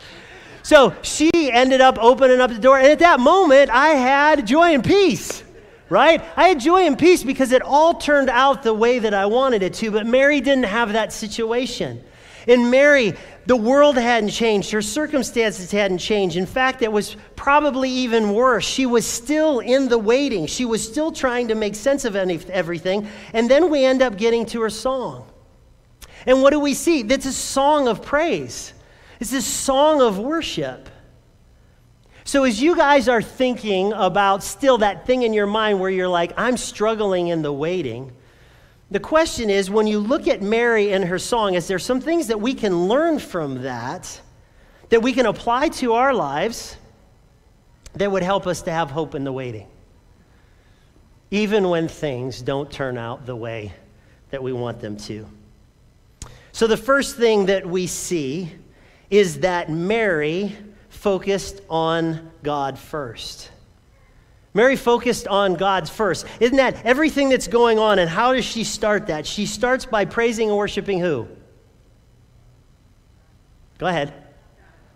So 0.68 0.94
she 1.02 1.32
ended 1.34 1.80
up 1.80 1.98
opening 1.98 2.42
up 2.42 2.52
the 2.52 2.60
door. 2.60 2.78
And 2.78 2.88
at 2.88 3.00
that 3.00 3.22
moment, 3.22 3.70
I 3.70 3.92
had 3.92 4.46
joy 4.46 4.74
and 4.74 4.84
peace, 4.84 5.42
right? 5.88 6.22
I 6.36 6.50
had 6.50 6.60
joy 6.60 6.82
and 6.82 7.00
peace 7.00 7.24
because 7.24 7.54
it 7.54 7.62
all 7.62 7.94
turned 7.94 8.30
out 8.30 8.64
the 8.64 8.74
way 8.74 9.00
that 9.00 9.14
I 9.14 9.28
wanted 9.28 9.64
it 9.64 9.74
to. 9.76 9.92
But 9.92 10.06
Mary 10.06 10.42
didn't 10.42 10.66
have 10.66 10.92
that 10.92 11.14
situation. 11.14 12.04
In 12.48 12.70
Mary, 12.70 13.14
the 13.46 13.56
world 13.56 13.96
hadn't 13.96 14.32
changed. 14.32 14.72
Her 14.72 14.82
circumstances 14.82 15.72
hadn't 15.72 16.00
changed. 16.00 16.36
In 16.36 16.46
fact, 16.46 16.82
it 16.82 16.92
was 16.92 17.16
probably 17.38 17.90
even 17.90 18.34
worse. 18.34 18.66
She 18.66 18.86
was 18.86 19.08
still 19.08 19.60
in 19.60 19.88
the 19.88 19.98
waiting. 19.98 20.48
She 20.48 20.66
was 20.66 20.86
still 20.86 21.14
trying 21.14 21.48
to 21.48 21.56
make 21.56 21.76
sense 21.76 22.04
of 22.04 22.18
everything. 22.18 23.08
And 23.32 23.50
then 23.50 23.70
we 23.70 23.86
end 23.86 24.02
up 24.02 24.18
getting 24.18 24.46
to 24.48 24.60
her 24.64 24.70
song. 24.70 25.32
And 26.26 26.42
what 26.42 26.50
do 26.50 26.60
we 26.60 26.74
see? 26.74 27.04
It's 27.04 27.26
a 27.26 27.32
song 27.32 27.88
of 27.88 28.02
praise. 28.02 28.74
It's 29.20 29.32
this 29.32 29.46
song 29.46 30.02
of 30.02 30.20
worship. 30.20 30.90
So, 32.24 32.44
as 32.44 32.62
you 32.62 32.76
guys 32.76 33.08
are 33.08 33.22
thinking 33.22 33.94
about 33.94 34.44
still 34.44 34.80
that 34.80 35.08
thing 35.08 35.24
in 35.24 35.34
your 35.34 35.48
mind 35.48 35.80
where 35.80 35.90
you're 35.90 36.10
like, 36.10 36.34
I'm 36.38 36.58
struggling 36.58 37.30
in 37.30 37.42
the 37.42 37.54
waiting, 37.54 38.12
the 38.92 39.00
question 39.00 39.50
is 39.50 39.70
when 39.72 39.88
you 39.88 40.00
look 40.00 40.28
at 40.28 40.42
Mary 40.42 40.92
and 40.92 41.06
her 41.06 41.20
song, 41.20 41.54
is 41.54 41.68
there 41.68 41.80
some 41.80 42.02
things 42.02 42.28
that 42.28 42.40
we 42.40 42.54
can 42.54 42.88
learn 42.88 43.20
from 43.20 43.64
that, 43.64 44.22
that 44.90 45.02
we 45.02 45.14
can 45.14 45.26
apply 45.26 45.70
to 45.70 45.94
our 45.94 46.14
lives 46.14 46.76
that 47.96 48.12
would 48.12 48.24
help 48.24 48.46
us 48.46 48.62
to 48.64 48.72
have 48.72 48.92
hope 48.92 49.16
in 49.16 49.24
the 49.24 49.32
waiting? 49.32 49.68
Even 51.32 51.70
when 51.70 51.88
things 51.88 52.42
don't 52.42 52.70
turn 52.70 52.98
out 52.98 53.26
the 53.26 53.36
way 53.36 53.74
that 54.32 54.44
we 54.44 54.54
want 54.54 54.82
them 54.82 54.98
to. 54.98 55.26
So, 56.52 56.68
the 56.68 56.78
first 56.78 57.16
thing 57.16 57.46
that 57.46 57.66
we 57.66 57.88
see 57.88 58.52
is 59.10 59.40
that 59.42 59.70
Mary 59.70 60.56
focused 60.90 61.62
on 61.70 62.32
God 62.44 62.78
first. 62.78 63.52
Mary 64.54 64.76
focused 64.76 65.28
on 65.28 65.54
God's 65.54 65.90
first. 65.90 66.26
Isn't 66.40 66.58
that 66.58 66.84
everything 66.84 67.30
that's 67.30 67.48
going 67.48 67.78
on? 67.78 68.00
And 68.00 68.10
how 68.10 68.34
does 68.34 68.44
she 68.44 68.64
start 68.64 69.08
that? 69.08 69.28
She 69.28 69.46
starts 69.46 69.86
by 69.86 70.06
praising 70.06 70.50
and 70.50 70.58
worshiping 70.58 71.00
who? 71.00 71.28
Go 73.78 73.86
ahead. 73.86 74.14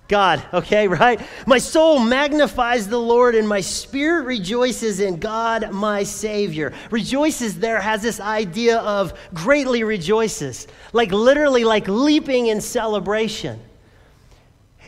God, 0.08 0.44
okay, 0.54 0.88
right? 0.90 1.22
My 1.46 1.60
soul 1.60 2.00
magnifies 2.00 2.88
the 2.88 3.00
Lord 3.00 3.36
and 3.36 3.48
my 3.48 3.62
spirit 3.62 4.26
rejoices 4.26 5.00
in 5.00 5.20
God, 5.20 5.72
my 5.72 6.04
Savior. 6.04 6.74
Rejoices 6.90 7.60
there 7.60 7.80
has 7.80 8.02
this 8.02 8.20
idea 8.20 8.80
of 8.80 9.14
greatly 9.34 9.84
rejoices, 9.84 10.68
like 10.92 11.12
literally 11.12 11.64
like 11.64 11.88
leaping 11.88 12.48
in 12.48 12.62
celebration. 12.62 13.60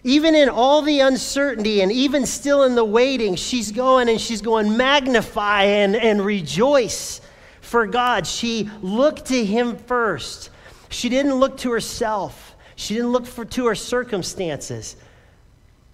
Even 0.04 0.36
in 0.36 0.50
all 0.50 0.82
the 0.82 1.00
uncertainty 1.00 1.82
and 1.82 1.92
even 1.92 2.26
still 2.26 2.64
in 2.64 2.76
the 2.76 2.84
waiting, 2.84 3.36
she's 3.36 3.72
going 3.72 4.10
and 4.10 4.20
she's 4.20 4.42
going, 4.42 4.76
magnify 4.76 5.64
and, 5.64 5.96
and 5.96 6.24
rejoice 6.24 7.22
for 7.62 7.88
God. 7.88 8.28
She 8.28 8.70
looked 8.82 9.28
to 9.28 9.46
Him 9.46 9.78
first. 9.78 10.50
She 10.90 11.10
didn't 11.10 11.36
look 11.36 11.58
to 11.60 11.72
herself, 11.72 12.56
she 12.76 12.94
didn't 12.96 13.12
look 13.12 13.26
for, 13.26 13.46
to 13.46 13.66
her 13.68 13.76
circumstances, 13.76 14.96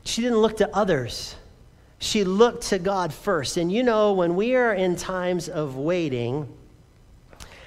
she 0.03 0.21
didn't 0.21 0.39
look 0.39 0.57
to 0.57 0.75
others. 0.75 1.35
She 2.01 2.23
looked 2.23 2.63
to 2.67 2.79
God 2.79 3.13
first. 3.13 3.57
And 3.57 3.69
you 3.69 3.83
know, 3.83 4.13
when 4.13 4.37
we 4.37 4.55
are 4.55 4.73
in 4.73 4.95
times 4.95 5.49
of 5.49 5.75
waiting, 5.75 6.47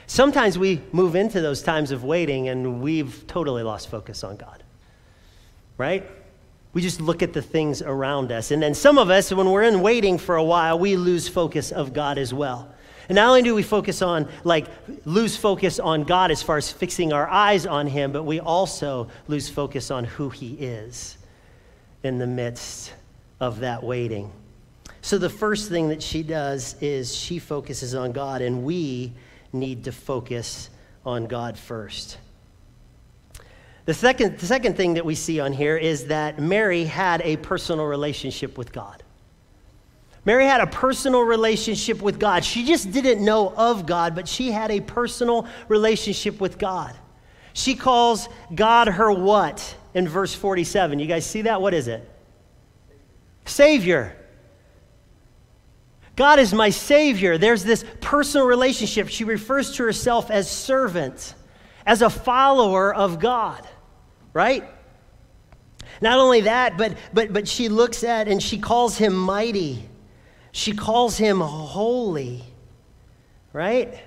sometimes 0.07 0.59
we 0.59 0.81
move 0.91 1.15
into 1.15 1.43
those 1.43 1.63
times 1.63 1.91
of 1.91 2.03
waiting 2.03 2.49
and 2.49 2.81
we've 2.81 3.27
totally 3.27 3.63
lost 3.63 3.91
focus 3.91 4.25
on 4.25 4.37
God, 4.37 4.63
right? 5.77 6.09
We 6.73 6.81
just 6.81 7.01
look 7.01 7.23
at 7.23 7.33
the 7.33 7.43
things 7.43 7.83
around 7.83 8.33
us. 8.33 8.51
And 8.51 8.63
then 8.63 8.75
some 8.75 8.99
of 8.99 9.11
us, 9.11 9.33
when 9.33 9.51
we're 9.51 9.63
in 9.63 9.83
waiting 9.83 10.19
for 10.19 10.37
a 10.37 10.45
while, 10.45 10.79
we 10.79 10.97
lose 10.97 11.29
focus 11.29 11.71
of 11.71 11.93
God 11.93 12.17
as 12.19 12.33
well. 12.33 12.73
And 13.09 13.17
not 13.17 13.29
only 13.29 13.43
do 13.43 13.55
we 13.55 13.63
focus 13.63 14.01
on, 14.01 14.29
like, 14.45 14.69
lose 15.05 15.37
focus 15.37 15.79
on 15.79 16.05
God 16.05 16.31
as 16.31 16.43
far 16.43 16.57
as 16.57 16.73
fixing 16.73 17.13
our 17.13 17.29
eyes 17.29 17.67
on 17.67 17.87
Him, 17.87 18.13
but 18.13 18.23
we 18.23 18.41
also 18.41 19.09
lose 19.29 19.51
focus 19.51 19.91
on 19.91 20.05
who 20.05 20.31
He 20.31 20.55
is 20.55 21.19
in 22.03 22.19
the 22.19 22.27
midst 22.27 22.95
of 23.39 23.61
that 23.61 23.83
waiting. 23.83 24.31
So 25.03 25.19
the 25.19 25.29
first 25.29 25.69
thing 25.69 25.89
that 25.89 26.03
she 26.03 26.23
does 26.23 26.77
is 26.81 27.15
she 27.15 27.39
focuses 27.39 27.95
on 27.95 28.13
God, 28.13 28.41
and 28.41 28.65
we 28.65 29.13
need 29.53 29.85
to 29.85 29.93
focus 29.93 30.71
on 31.05 31.27
God 31.27 31.59
first. 31.59 32.19
The 33.85 33.95
second, 33.95 34.39
the 34.39 34.47
second 34.47 34.77
thing 34.77 34.95
that 34.95 35.05
we 35.05 35.15
see 35.15 35.41
on 35.41 35.53
here 35.53 35.77
is 35.77 36.07
that 36.07 36.39
Mary 36.39 36.85
had 36.85 37.21
a 37.23 37.37
personal 37.37 37.85
relationship 37.85 38.57
with 38.57 38.73
God. 38.73 39.03
Mary 40.25 40.45
had 40.45 40.61
a 40.61 40.69
personal 40.69 41.23
relationship 41.23 42.01
with 42.01 42.21
God. 42.21 42.45
She 42.45 42.65
just 42.65 42.93
didn't 42.93 43.25
know 43.25 43.53
of 43.57 43.87
God, 43.87 44.15
but 44.15 44.29
she 44.29 44.53
had 44.53 44.71
a 44.71 44.81
personal 44.81 45.49
relationship 45.67 46.41
with 46.41 46.59
God. 46.59 46.95
She 47.55 47.75
calls 47.75 48.29
God 48.55 48.87
her 48.87 49.13
what 49.13 49.77
in 49.95 50.07
verse 50.07 50.33
47? 50.33 51.01
You 51.01 51.07
guys 51.07 51.27
see 51.27 51.43
that? 51.43 51.61
What 51.61 51.75
is 51.75 51.89
it? 51.89 52.09
Savior. 53.47 54.17
God 56.15 56.39
is 56.39 56.55
my 56.55 56.71
Savior. 56.71 57.37
There's 57.37 57.65
this 57.65 57.85
personal 58.01 58.47
relationship. 58.47 59.09
She 59.09 59.25
refers 59.25 59.73
to 59.77 59.83
herself 59.83 60.31
as 60.31 60.49
servant. 60.49 61.35
as 61.87 62.03
a 62.03 62.11
follower 62.11 62.95
of 62.95 63.19
God, 63.19 63.67
right? 64.33 64.65
Not 66.01 66.19
only 66.19 66.43
that, 66.43 66.77
but, 66.77 66.97
but, 67.13 67.33
but 67.33 67.47
she 67.47 67.69
looks 67.69 68.05
at 68.05 68.29
and 68.29 68.43
she 68.43 68.59
calls 68.59 68.97
him 68.97 69.15
mighty. 69.15 69.83
She 70.53 70.73
calls 70.73 71.17
him 71.17 71.41
holy, 71.41 72.43
right? 73.53 73.99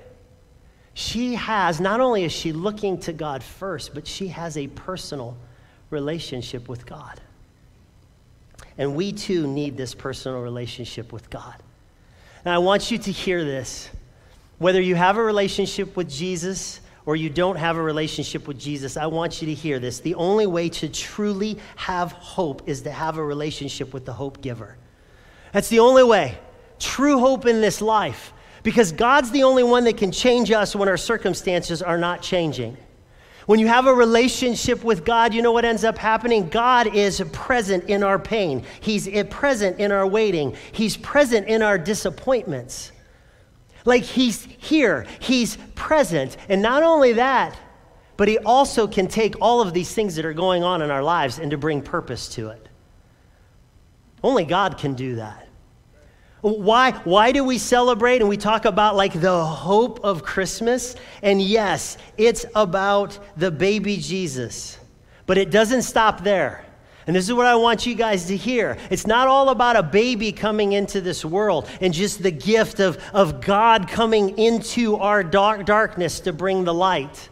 She 0.93 1.35
has, 1.35 1.79
not 1.79 1.99
only 1.99 2.23
is 2.23 2.31
she 2.31 2.53
looking 2.53 2.99
to 3.01 3.13
God 3.13 3.43
first, 3.43 3.93
but 3.93 4.07
she 4.07 4.27
has 4.29 4.57
a 4.57 4.67
personal 4.67 5.38
relationship 5.89 6.69
with 6.69 6.85
God. 6.85 7.19
And 8.77 8.95
we 8.95 9.11
too 9.11 9.47
need 9.47 9.77
this 9.77 9.93
personal 9.93 10.41
relationship 10.41 11.11
with 11.13 11.29
God. 11.29 11.55
Now, 12.45 12.55
I 12.55 12.57
want 12.59 12.91
you 12.91 12.97
to 12.97 13.11
hear 13.11 13.43
this. 13.43 13.89
Whether 14.57 14.81
you 14.81 14.95
have 14.95 15.17
a 15.17 15.23
relationship 15.23 15.95
with 15.95 16.09
Jesus 16.09 16.79
or 17.05 17.15
you 17.15 17.29
don't 17.29 17.55
have 17.55 17.77
a 17.77 17.81
relationship 17.81 18.47
with 18.47 18.59
Jesus, 18.59 18.97
I 18.97 19.05
want 19.05 19.41
you 19.41 19.47
to 19.47 19.53
hear 19.53 19.79
this. 19.79 19.99
The 19.99 20.15
only 20.15 20.47
way 20.47 20.69
to 20.69 20.89
truly 20.89 21.59
have 21.75 22.11
hope 22.11 22.67
is 22.67 22.81
to 22.81 22.91
have 22.91 23.17
a 23.17 23.23
relationship 23.23 23.93
with 23.93 24.05
the 24.05 24.13
hope 24.13 24.41
giver. 24.41 24.77
That's 25.51 25.69
the 25.69 25.79
only 25.79 26.03
way. 26.03 26.37
True 26.79 27.19
hope 27.19 27.45
in 27.45 27.61
this 27.61 27.81
life. 27.81 28.33
Because 28.63 28.91
God's 28.91 29.29
the 29.29 29.43
only 29.43 29.63
one 29.63 29.83
that 29.83 29.97
can 29.97 30.11
change 30.11 30.51
us 30.51 30.75
when 30.75 30.89
our 30.89 30.97
circumstances 30.97 31.83
are 31.83 31.99
not 31.99 32.23
changing. 32.23 32.75
When 33.45 33.59
you 33.59 33.67
have 33.67 33.85
a 33.85 33.93
relationship 33.93 34.83
with 34.83 35.05
God, 35.05 35.31
you 35.31 35.43
know 35.43 35.51
what 35.51 35.65
ends 35.65 35.83
up 35.83 35.99
happening? 35.99 36.49
God 36.49 36.95
is 36.95 37.21
present 37.31 37.83
in 37.83 38.01
our 38.01 38.17
pain. 38.17 38.63
He's 38.79 39.07
present 39.29 39.79
in 39.79 39.91
our 39.91 40.07
waiting. 40.07 40.57
He's 40.71 40.97
present 40.97 41.47
in 41.47 41.61
our 41.61 41.77
disappointments. 41.77 42.91
Like 43.85 44.03
He's 44.03 44.43
here, 44.43 45.05
He's 45.19 45.57
present. 45.75 46.37
And 46.49 46.61
not 46.61 46.83
only 46.83 47.13
that, 47.13 47.57
but 48.17 48.27
He 48.27 48.37
also 48.39 48.87
can 48.87 49.07
take 49.07 49.35
all 49.39 49.61
of 49.61 49.73
these 49.73 49.93
things 49.93 50.15
that 50.15 50.25
are 50.25 50.33
going 50.33 50.63
on 50.63 50.81
in 50.81 50.91
our 50.91 51.03
lives 51.03 51.39
and 51.39 51.51
to 51.51 51.57
bring 51.57 51.81
purpose 51.81 52.27
to 52.29 52.49
it. 52.49 52.67
Only 54.23 54.43
God 54.43 54.77
can 54.77 54.95
do 54.95 55.15
that. 55.15 55.47
Why, 56.41 56.91
why 56.91 57.31
do 57.31 57.43
we 57.43 57.57
celebrate 57.57 58.21
and 58.21 58.29
we 58.29 58.37
talk 58.37 58.65
about 58.65 58.95
like 58.95 59.19
the 59.19 59.43
hope 59.45 60.03
of 60.03 60.23
Christmas? 60.23 60.95
And 61.23 61.41
yes, 61.41 61.97
it's 62.17 62.45
about 62.53 63.17
the 63.35 63.49
baby 63.49 63.97
Jesus, 63.97 64.79
but 65.25 65.37
it 65.37 65.49
doesn't 65.49 65.83
stop 65.83 66.23
there. 66.23 66.64
And 67.07 67.15
this 67.15 67.25
is 67.25 67.33
what 67.33 67.45
I 67.45 67.55
want 67.55 67.85
you 67.85 67.93
guys 67.93 68.25
to 68.25 68.37
hear. 68.37 68.77
It's 68.89 69.05
not 69.05 69.27
all 69.27 69.49
about 69.49 69.75
a 69.75 69.83
baby 69.83 70.31
coming 70.31 70.73
into 70.73 71.01
this 71.01 71.23
world 71.23 71.69
and 71.79 71.93
just 71.93 72.23
the 72.23 72.31
gift 72.31 72.79
of, 72.79 72.97
of 73.13 73.41
God 73.41 73.87
coming 73.87 74.37
into 74.39 74.97
our 74.97 75.23
dark, 75.23 75.65
darkness 75.65 76.21
to 76.21 76.33
bring 76.33 76.63
the 76.63 76.73
light. 76.73 77.29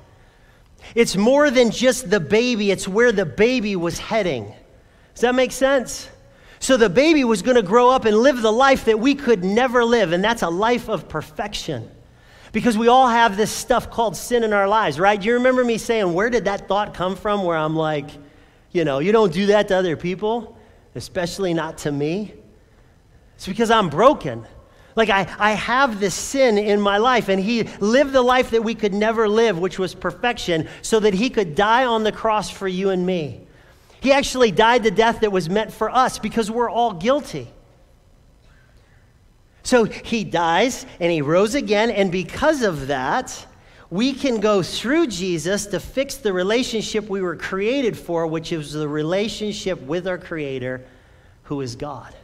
It's 0.93 1.15
more 1.15 1.49
than 1.49 1.71
just 1.71 2.09
the 2.09 2.19
baby, 2.19 2.69
it's 2.69 2.88
where 2.88 3.12
the 3.12 3.25
baby 3.25 3.75
was 3.75 3.97
heading. 3.97 4.53
Does 5.13 5.21
that 5.21 5.33
make 5.33 5.51
sense? 5.51 6.09
So 6.59 6.77
the 6.77 6.89
baby 6.89 7.23
was 7.23 7.41
going 7.41 7.55
to 7.55 7.63
grow 7.63 7.89
up 7.89 8.05
and 8.05 8.17
live 8.17 8.41
the 8.41 8.51
life 8.51 8.86
that 8.86 8.99
we 8.99 9.15
could 9.15 9.43
never 9.43 9.83
live, 9.83 10.12
and 10.13 10.23
that's 10.23 10.43
a 10.43 10.49
life 10.49 10.88
of 10.88 11.09
perfection. 11.09 11.89
Because 12.51 12.77
we 12.77 12.88
all 12.88 13.07
have 13.07 13.36
this 13.36 13.51
stuff 13.51 13.89
called 13.89 14.15
sin 14.15 14.43
in 14.43 14.53
our 14.53 14.67
lives, 14.67 14.99
right? 14.99 15.21
You 15.21 15.33
remember 15.33 15.63
me 15.65 15.79
saying, 15.79 16.13
Where 16.13 16.29
did 16.29 16.45
that 16.45 16.67
thought 16.67 16.93
come 16.93 17.15
from? 17.15 17.43
Where 17.43 17.57
I'm 17.57 17.75
like, 17.75 18.12
you 18.73 18.83
know, 18.83 18.99
you 18.99 19.12
don't 19.12 19.31
do 19.31 19.45
that 19.47 19.69
to 19.69 19.77
other 19.77 19.95
people, 19.95 20.57
especially 20.95 21.53
not 21.53 21.77
to 21.79 21.91
me. 21.91 22.33
It's 23.36 23.47
because 23.47 23.71
I'm 23.71 23.89
broken. 23.89 24.45
Like, 24.95 25.09
I, 25.09 25.27
I 25.39 25.51
have 25.53 25.99
this 25.99 26.13
sin 26.13 26.57
in 26.57 26.79
my 26.79 26.97
life, 26.97 27.29
and 27.29 27.39
he 27.39 27.63
lived 27.79 28.12
the 28.12 28.21
life 28.21 28.51
that 28.51 28.63
we 28.63 28.75
could 28.75 28.93
never 28.93 29.27
live, 29.27 29.57
which 29.57 29.79
was 29.79 29.95
perfection, 29.95 30.67
so 30.81 30.99
that 30.99 31.13
he 31.13 31.29
could 31.29 31.55
die 31.55 31.86
on 31.86 32.03
the 32.03 32.12
cross 32.12 32.49
for 32.49 32.67
you 32.67 32.89
and 32.89 33.05
me. 33.05 33.47
He 34.01 34.12
actually 34.12 34.51
died 34.51 34.83
the 34.83 34.91
death 34.91 35.21
that 35.21 35.31
was 35.31 35.49
meant 35.49 35.71
for 35.71 35.89
us 35.89 36.19
because 36.19 36.51
we're 36.51 36.69
all 36.69 36.93
guilty. 36.93 37.47
So 39.63 39.86
he 39.86 40.25
dies 40.25 40.86
and 40.99 41.12
he 41.12 41.21
rose 41.21 41.55
again, 41.55 41.89
and 41.89 42.12
because 42.12 42.63
of 42.63 42.88
that, 42.88 43.47
we 43.93 44.13
can 44.13 44.39
go 44.39 44.63
through 44.63 45.08
Jesus 45.08 45.65
to 45.67 45.79
fix 45.79 46.15
the 46.15 46.34
relationship 46.34 47.10
we 47.10 47.21
were 47.21 47.36
created 47.36 47.97
for, 47.97 48.25
which 48.25 48.51
is 48.51 48.73
the 48.73 48.88
relationship 48.88 49.82
with 49.82 50.08
our 50.08 50.17
Creator, 50.17 50.86
who 51.43 51.62
is 51.62 51.75
God. 51.75 52.15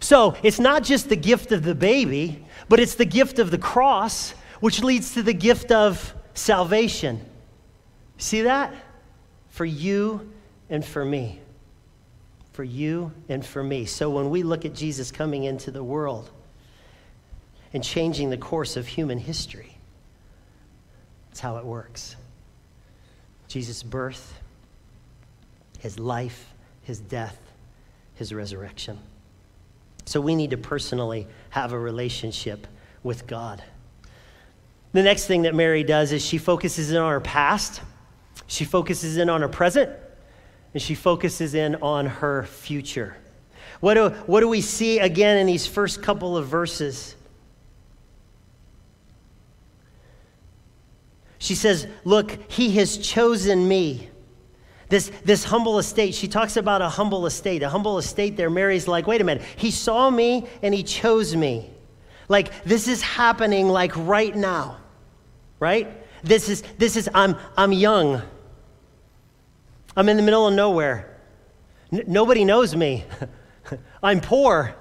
So 0.00 0.34
it's 0.42 0.58
not 0.58 0.82
just 0.82 1.08
the 1.08 1.16
gift 1.16 1.52
of 1.52 1.62
the 1.62 1.74
baby, 1.74 2.44
but 2.68 2.80
it's 2.80 2.94
the 2.94 3.04
gift 3.04 3.38
of 3.38 3.50
the 3.50 3.58
cross, 3.58 4.32
which 4.60 4.82
leads 4.82 5.14
to 5.14 5.22
the 5.22 5.34
gift 5.34 5.70
of 5.70 6.14
salvation. 6.34 7.24
See 8.16 8.42
that? 8.42 8.74
for 9.50 9.64
you 9.64 10.32
and 10.70 10.84
for 10.84 11.04
me. 11.04 11.40
For 12.52 12.64
you 12.64 13.12
and 13.28 13.44
for 13.44 13.62
me. 13.62 13.84
So 13.84 14.08
when 14.10 14.30
we 14.30 14.42
look 14.42 14.64
at 14.64 14.74
Jesus 14.74 15.12
coming 15.12 15.44
into 15.44 15.70
the 15.70 15.84
world 15.84 16.30
and 17.72 17.84
changing 17.84 18.30
the 18.30 18.38
course 18.38 18.76
of 18.76 18.86
human 18.86 19.18
history, 19.18 19.69
that's 21.30 21.40
how 21.40 21.56
it 21.56 21.64
works. 21.64 22.16
Jesus' 23.48 23.82
birth, 23.82 24.38
his 25.78 25.98
life, 25.98 26.52
his 26.82 27.00
death, 27.00 27.38
his 28.14 28.34
resurrection. 28.34 28.98
So 30.04 30.20
we 30.20 30.34
need 30.34 30.50
to 30.50 30.56
personally 30.56 31.26
have 31.50 31.72
a 31.72 31.78
relationship 31.78 32.66
with 33.02 33.26
God. 33.26 33.62
The 34.92 35.02
next 35.02 35.26
thing 35.26 35.42
that 35.42 35.54
Mary 35.54 35.84
does 35.84 36.12
is 36.12 36.24
she 36.24 36.38
focuses 36.38 36.90
in 36.90 36.96
on 36.96 37.10
her 37.10 37.20
past 37.20 37.80
she 38.50 38.64
focuses 38.64 39.16
in 39.16 39.30
on 39.30 39.42
her 39.42 39.48
present 39.48 39.90
and 40.74 40.82
she 40.82 40.96
focuses 40.96 41.54
in 41.54 41.76
on 41.76 42.06
her 42.06 42.42
future. 42.44 43.16
What 43.78 43.94
do, 43.94 44.10
what 44.26 44.40
do 44.40 44.48
we 44.48 44.60
see 44.60 44.98
again 44.98 45.38
in 45.38 45.46
these 45.46 45.68
first 45.68 46.02
couple 46.02 46.36
of 46.36 46.48
verses? 46.48 47.14
She 51.40 51.54
says, 51.56 51.88
Look, 52.04 52.38
he 52.52 52.76
has 52.76 52.96
chosen 52.98 53.66
me. 53.66 54.08
This, 54.90 55.10
this 55.24 55.44
humble 55.44 55.78
estate, 55.78 56.14
she 56.14 56.28
talks 56.28 56.56
about 56.56 56.82
a 56.82 56.88
humble 56.88 57.24
estate. 57.24 57.62
A 57.62 57.68
humble 57.68 57.96
estate 57.98 58.36
there, 58.36 58.50
Mary's 58.50 58.86
like, 58.88 59.06
wait 59.06 59.20
a 59.20 59.24
minute, 59.24 59.44
he 59.56 59.70
saw 59.70 60.10
me 60.10 60.48
and 60.62 60.74
he 60.74 60.82
chose 60.82 61.34
me. 61.34 61.70
Like, 62.28 62.64
this 62.64 62.88
is 62.88 63.00
happening 63.00 63.68
like 63.68 63.92
right 63.96 64.34
now, 64.34 64.78
right? 65.60 65.88
This 66.24 66.48
is, 66.48 66.62
this 66.76 66.96
is 66.96 67.08
I'm, 67.14 67.36
I'm 67.56 67.72
young. 67.72 68.20
I'm 69.96 70.08
in 70.08 70.16
the 70.16 70.24
middle 70.24 70.46
of 70.48 70.54
nowhere. 70.54 71.20
N- 71.92 72.04
nobody 72.08 72.44
knows 72.44 72.74
me. 72.74 73.04
I'm 74.02 74.20
poor. 74.20 74.74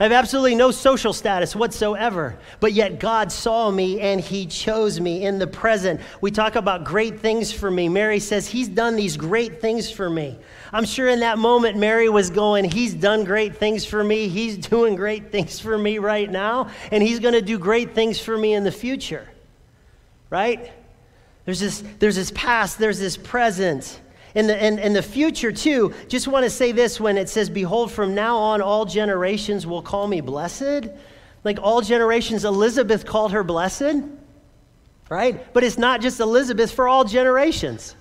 I 0.00 0.04
have 0.04 0.12
absolutely 0.12 0.54
no 0.54 0.70
social 0.70 1.12
status 1.12 1.54
whatsoever. 1.54 2.38
But 2.58 2.72
yet 2.72 2.98
God 2.98 3.30
saw 3.30 3.70
me 3.70 4.00
and 4.00 4.18
He 4.18 4.46
chose 4.46 4.98
me 4.98 5.24
in 5.24 5.38
the 5.38 5.46
present. 5.46 6.00
We 6.22 6.30
talk 6.30 6.56
about 6.56 6.84
great 6.84 7.20
things 7.20 7.52
for 7.52 7.70
me. 7.70 7.90
Mary 7.90 8.18
says, 8.18 8.48
He's 8.48 8.68
done 8.68 8.96
these 8.96 9.18
great 9.18 9.60
things 9.60 9.90
for 9.90 10.08
me. 10.08 10.38
I'm 10.72 10.86
sure 10.86 11.06
in 11.08 11.20
that 11.20 11.36
moment, 11.36 11.76
Mary 11.76 12.08
was 12.08 12.30
going, 12.30 12.64
He's 12.64 12.94
done 12.94 13.24
great 13.24 13.58
things 13.58 13.84
for 13.84 14.02
me. 14.02 14.28
He's 14.28 14.56
doing 14.68 14.96
great 14.96 15.30
things 15.30 15.60
for 15.60 15.76
me 15.76 15.98
right 15.98 16.30
now. 16.30 16.70
And 16.90 17.02
He's 17.02 17.20
going 17.20 17.34
to 17.34 17.42
do 17.42 17.58
great 17.58 17.94
things 17.94 18.18
for 18.18 18.38
me 18.38 18.54
in 18.54 18.64
the 18.64 18.72
future. 18.72 19.28
Right? 20.30 20.72
There's 21.44 21.60
this, 21.60 21.84
there's 21.98 22.16
this 22.16 22.32
past, 22.34 22.78
there's 22.78 22.98
this 22.98 23.18
present. 23.18 24.00
In 24.34 24.46
the, 24.46 24.64
in, 24.64 24.78
in 24.78 24.92
the 24.92 25.02
future, 25.02 25.50
too, 25.50 25.92
just 26.08 26.28
want 26.28 26.44
to 26.44 26.50
say 26.50 26.72
this 26.72 27.00
when 27.00 27.16
it 27.16 27.28
says, 27.28 27.50
Behold, 27.50 27.90
from 27.90 28.14
now 28.14 28.36
on 28.36 28.62
all 28.62 28.84
generations 28.84 29.66
will 29.66 29.82
call 29.82 30.06
me 30.06 30.20
blessed. 30.20 30.88
Like 31.42 31.58
all 31.60 31.80
generations, 31.80 32.44
Elizabeth 32.44 33.06
called 33.06 33.32
her 33.32 33.42
blessed, 33.42 34.02
right? 35.08 35.52
But 35.52 35.64
it's 35.64 35.78
not 35.78 36.00
just 36.00 36.20
Elizabeth 36.20 36.70
for 36.70 36.86
all 36.86 37.04
generations. 37.04 37.96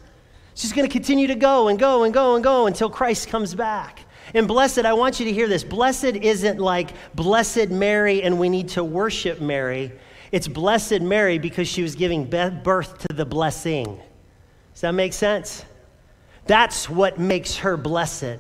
She's 0.56 0.74
going 0.74 0.88
to 0.88 0.92
continue 0.92 1.28
to 1.28 1.36
go 1.36 1.70
and 1.70 1.80
go 1.80 2.04
and 2.04 2.14
go 2.14 2.36
and 2.36 2.44
go 2.44 2.68
until 2.68 2.90
Christ 2.90 3.30
comes 3.30 3.56
back. 3.56 4.02
And 4.34 4.48
blessed, 4.48 4.80
I 4.80 4.94
want 4.94 5.20
you 5.20 5.26
to 5.26 5.32
hear 5.32 5.48
this. 5.48 5.64
Blessed 5.64 6.04
isn't 6.04 6.60
like 6.60 6.92
Blessed 7.16 7.70
Mary 7.70 8.22
and 8.22 8.38
we 8.38 8.50
need 8.50 8.70
to 8.70 8.84
worship 8.84 9.40
Mary. 9.40 9.92
It's 10.32 10.48
Blessed 10.48 11.02
Mary 11.02 11.40
because 11.40 11.68
she 11.68 11.82
was 11.82 11.96
giving 11.96 12.26
birth 12.26 13.00
to 13.08 13.14
the 13.14 13.26
blessing. 13.26 14.00
Does 14.74 14.82
that 14.82 14.92
make 14.92 15.14
sense? 15.14 15.66
That's 16.50 16.90
what 16.90 17.20
makes 17.20 17.58
her 17.58 17.78
blessed. 17.78 18.40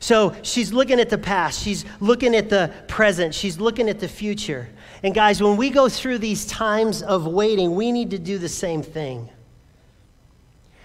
So 0.00 0.34
she's 0.40 0.72
looking 0.72 0.98
at 1.00 1.10
the 1.10 1.18
past, 1.18 1.62
she's 1.62 1.84
looking 2.00 2.34
at 2.34 2.48
the 2.48 2.72
present, 2.88 3.34
she's 3.34 3.60
looking 3.60 3.90
at 3.90 4.00
the 4.00 4.08
future. 4.08 4.66
And 5.02 5.14
guys, 5.14 5.42
when 5.42 5.58
we 5.58 5.68
go 5.68 5.90
through 5.90 6.16
these 6.16 6.46
times 6.46 7.02
of 7.02 7.26
waiting, 7.26 7.74
we 7.74 7.92
need 7.92 8.12
to 8.12 8.18
do 8.18 8.38
the 8.38 8.48
same 8.48 8.82
thing. 8.82 9.28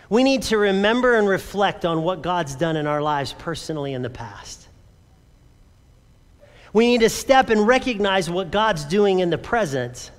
We 0.10 0.26
need 0.26 0.42
to 0.44 0.58
remember 0.58 1.16
and 1.16 1.26
reflect 1.26 1.86
on 1.86 2.04
what 2.04 2.22
God's 2.22 2.56
done 2.56 2.76
in 2.76 2.86
our 2.86 3.02
lives 3.02 3.32
personally 3.32 3.94
in 3.94 4.02
the 4.02 4.10
past. 4.10 4.68
We 6.74 6.86
need 6.86 7.00
to 7.00 7.10
step 7.10 7.50
and 7.50 7.66
recognize 7.66 8.30
what 8.30 8.52
God's 8.52 8.84
doing 8.84 9.20
in 9.20 9.30
the 9.30 9.38
present. 9.38 10.12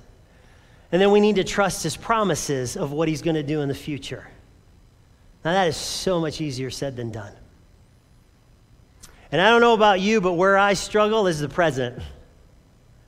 And 0.91 0.99
then 0.99 1.11
we 1.11 1.19
need 1.19 1.35
to 1.35 1.43
trust 1.43 1.83
his 1.83 1.95
promises 1.95 2.75
of 2.75 2.91
what 2.91 3.07
he's 3.07 3.21
going 3.21 3.35
to 3.35 3.43
do 3.43 3.61
in 3.61 3.67
the 3.67 3.75
future. 3.75 4.25
Now, 5.43 5.51
that 5.53 5.67
is 5.67 5.77
so 5.77 6.19
much 6.21 6.39
easier 6.39 6.69
said 6.69 6.95
than 6.95 7.11
done. 7.11 7.33
And 9.31 9.41
I 9.41 9.49
don't 9.49 9.61
know 9.61 9.73
about 9.73 9.99
you, 9.99 10.21
but 10.21 10.33
where 10.33 10.57
I 10.57 10.73
struggle 10.73 11.27
is 11.27 11.39
the 11.39 11.49
present, 11.49 12.01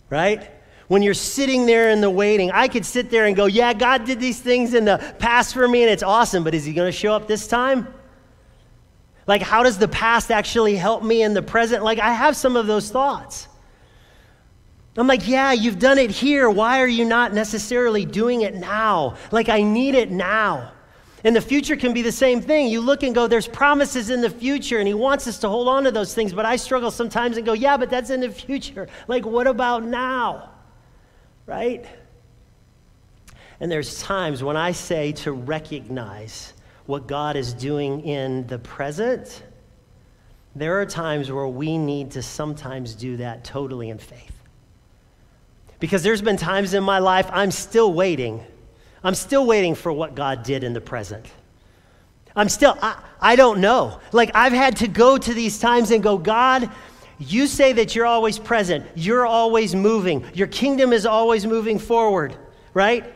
right? 0.09 0.51
When 0.87 1.01
you're 1.01 1.13
sitting 1.13 1.65
there 1.65 1.89
in 1.91 2.01
the 2.01 2.09
waiting, 2.09 2.51
I 2.51 2.67
could 2.67 2.85
sit 2.85 3.09
there 3.09 3.25
and 3.25 3.35
go, 3.35 3.45
Yeah, 3.45 3.73
God 3.73 4.05
did 4.05 4.19
these 4.19 4.39
things 4.39 4.73
in 4.73 4.85
the 4.85 4.97
past 5.19 5.53
for 5.53 5.67
me 5.67 5.83
and 5.83 5.91
it's 5.91 6.03
awesome, 6.03 6.43
but 6.43 6.53
is 6.53 6.65
He 6.65 6.73
going 6.73 6.91
to 6.91 6.97
show 6.97 7.13
up 7.13 7.27
this 7.27 7.47
time? 7.47 7.87
Like, 9.27 9.41
how 9.41 9.63
does 9.63 9.77
the 9.77 9.87
past 9.87 10.29
actually 10.29 10.75
help 10.75 11.03
me 11.03 11.23
in 11.23 11.33
the 11.33 11.41
present? 11.41 11.83
Like, 11.83 11.99
I 11.99 12.13
have 12.13 12.35
some 12.35 12.55
of 12.55 12.67
those 12.67 12.91
thoughts. 12.91 13.47
I'm 14.97 15.07
like, 15.07 15.27
yeah, 15.27 15.51
you've 15.51 15.79
done 15.79 15.97
it 15.97 16.11
here. 16.11 16.49
Why 16.49 16.81
are 16.81 16.87
you 16.87 17.05
not 17.05 17.33
necessarily 17.33 18.05
doing 18.05 18.41
it 18.41 18.55
now? 18.55 19.17
Like, 19.31 19.49
I 19.49 19.61
need 19.61 19.95
it 19.95 20.09
now. 20.11 20.71
And 21.25 21.35
the 21.35 21.41
future 21.41 21.75
can 21.75 21.91
be 21.91 22.03
the 22.03 22.11
same 22.11 22.39
thing. 22.39 22.67
You 22.67 22.81
look 22.81 23.01
and 23.01 23.15
go, 23.15 23.25
there's 23.25 23.47
promises 23.47 24.11
in 24.11 24.21
the 24.21 24.29
future, 24.29 24.77
and 24.77 24.87
He 24.87 24.93
wants 24.93 25.27
us 25.27 25.39
to 25.39 25.49
hold 25.49 25.67
on 25.67 25.83
to 25.85 25.91
those 25.91 26.13
things. 26.13 26.31
But 26.33 26.45
I 26.45 26.55
struggle 26.55 26.91
sometimes 26.91 27.37
and 27.37 27.45
go, 27.45 27.53
yeah, 27.53 27.77
but 27.77 27.89
that's 27.89 28.11
in 28.11 28.21
the 28.21 28.29
future. 28.29 28.87
Like, 29.07 29.25
what 29.25 29.47
about 29.47 29.83
now? 29.83 30.51
Right? 31.47 31.85
And 33.59 33.71
there's 33.71 34.01
times 34.01 34.43
when 34.43 34.55
I 34.55 34.71
say 34.71 35.13
to 35.13 35.31
recognize 35.31 36.53
what 36.85 37.07
God 37.07 37.35
is 37.35 37.53
doing 37.53 38.01
in 38.01 38.45
the 38.47 38.59
present, 38.59 39.43
there 40.55 40.79
are 40.79 40.85
times 40.85 41.31
where 41.31 41.47
we 41.47 41.77
need 41.77 42.11
to 42.11 42.21
sometimes 42.21 42.93
do 42.93 43.17
that 43.17 43.43
totally 43.43 43.89
in 43.89 43.97
faith. 43.97 44.37
Because 45.79 46.03
there's 46.03 46.21
been 46.21 46.37
times 46.37 46.73
in 46.73 46.83
my 46.83 46.99
life 46.99 47.27
I'm 47.31 47.51
still 47.51 47.93
waiting. 47.93 48.43
I'm 49.05 49.13
still 49.15 49.45
waiting 49.45 49.75
for 49.75 49.93
what 49.93 50.15
God 50.15 50.41
did 50.41 50.63
in 50.63 50.73
the 50.73 50.81
present. 50.81 51.27
I'm 52.35 52.49
still, 52.49 52.75
I, 52.81 53.01
I 53.21 53.35
don't 53.35 53.61
know. 53.61 53.99
Like, 54.11 54.31
I've 54.33 54.51
had 54.51 54.77
to 54.77 54.87
go 54.87 55.15
to 55.15 55.33
these 55.33 55.59
times 55.59 55.91
and 55.91 56.01
go, 56.01 56.17
God, 56.17 56.71
you 57.19 57.45
say 57.45 57.71
that 57.73 57.95
you're 57.95 58.07
always 58.07 58.39
present, 58.39 58.83
you're 58.95 59.27
always 59.27 59.75
moving, 59.75 60.25
your 60.33 60.47
kingdom 60.47 60.91
is 60.91 61.05
always 61.05 61.45
moving 61.45 61.77
forward, 61.77 62.35
right? 62.73 63.13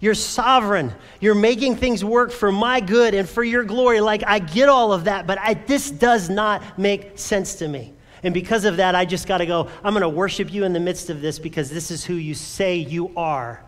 You're 0.00 0.14
sovereign. 0.14 0.92
You're 1.20 1.36
making 1.36 1.76
things 1.76 2.04
work 2.04 2.32
for 2.32 2.50
my 2.50 2.80
good 2.80 3.14
and 3.14 3.28
for 3.28 3.44
your 3.44 3.62
glory. 3.62 4.00
Like, 4.00 4.24
I 4.26 4.40
get 4.40 4.68
all 4.68 4.92
of 4.92 5.04
that, 5.04 5.26
but 5.26 5.38
I, 5.38 5.54
this 5.54 5.88
does 5.90 6.28
not 6.28 6.78
make 6.78 7.16
sense 7.16 7.54
to 7.56 7.68
me. 7.68 7.94
And 8.24 8.34
because 8.34 8.64
of 8.64 8.78
that, 8.78 8.96
I 8.96 9.04
just 9.04 9.28
got 9.28 9.38
to 9.38 9.46
go, 9.46 9.70
I'm 9.84 9.94
going 9.94 10.02
to 10.02 10.08
worship 10.08 10.52
you 10.52 10.64
in 10.64 10.72
the 10.72 10.80
midst 10.80 11.10
of 11.10 11.20
this 11.20 11.38
because 11.38 11.70
this 11.70 11.92
is 11.92 12.04
who 12.04 12.14
you 12.14 12.34
say 12.34 12.74
you 12.74 13.12
are. 13.16 13.62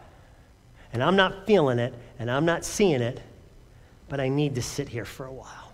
And 0.93 1.03
I'm 1.03 1.17
not 1.17 1.47
feeling 1.47 1.79
it 1.79 1.95
and 2.19 2.31
I'm 2.31 2.45
not 2.45 2.65
seeing 2.65 3.01
it, 3.01 3.21
but 4.09 4.21
I 4.21 4.29
need 4.29 4.55
to 4.55 4.63
sit 4.63 4.89
here 4.89 5.05
for 5.05 5.27
a 5.27 5.33
while. 5.33 5.73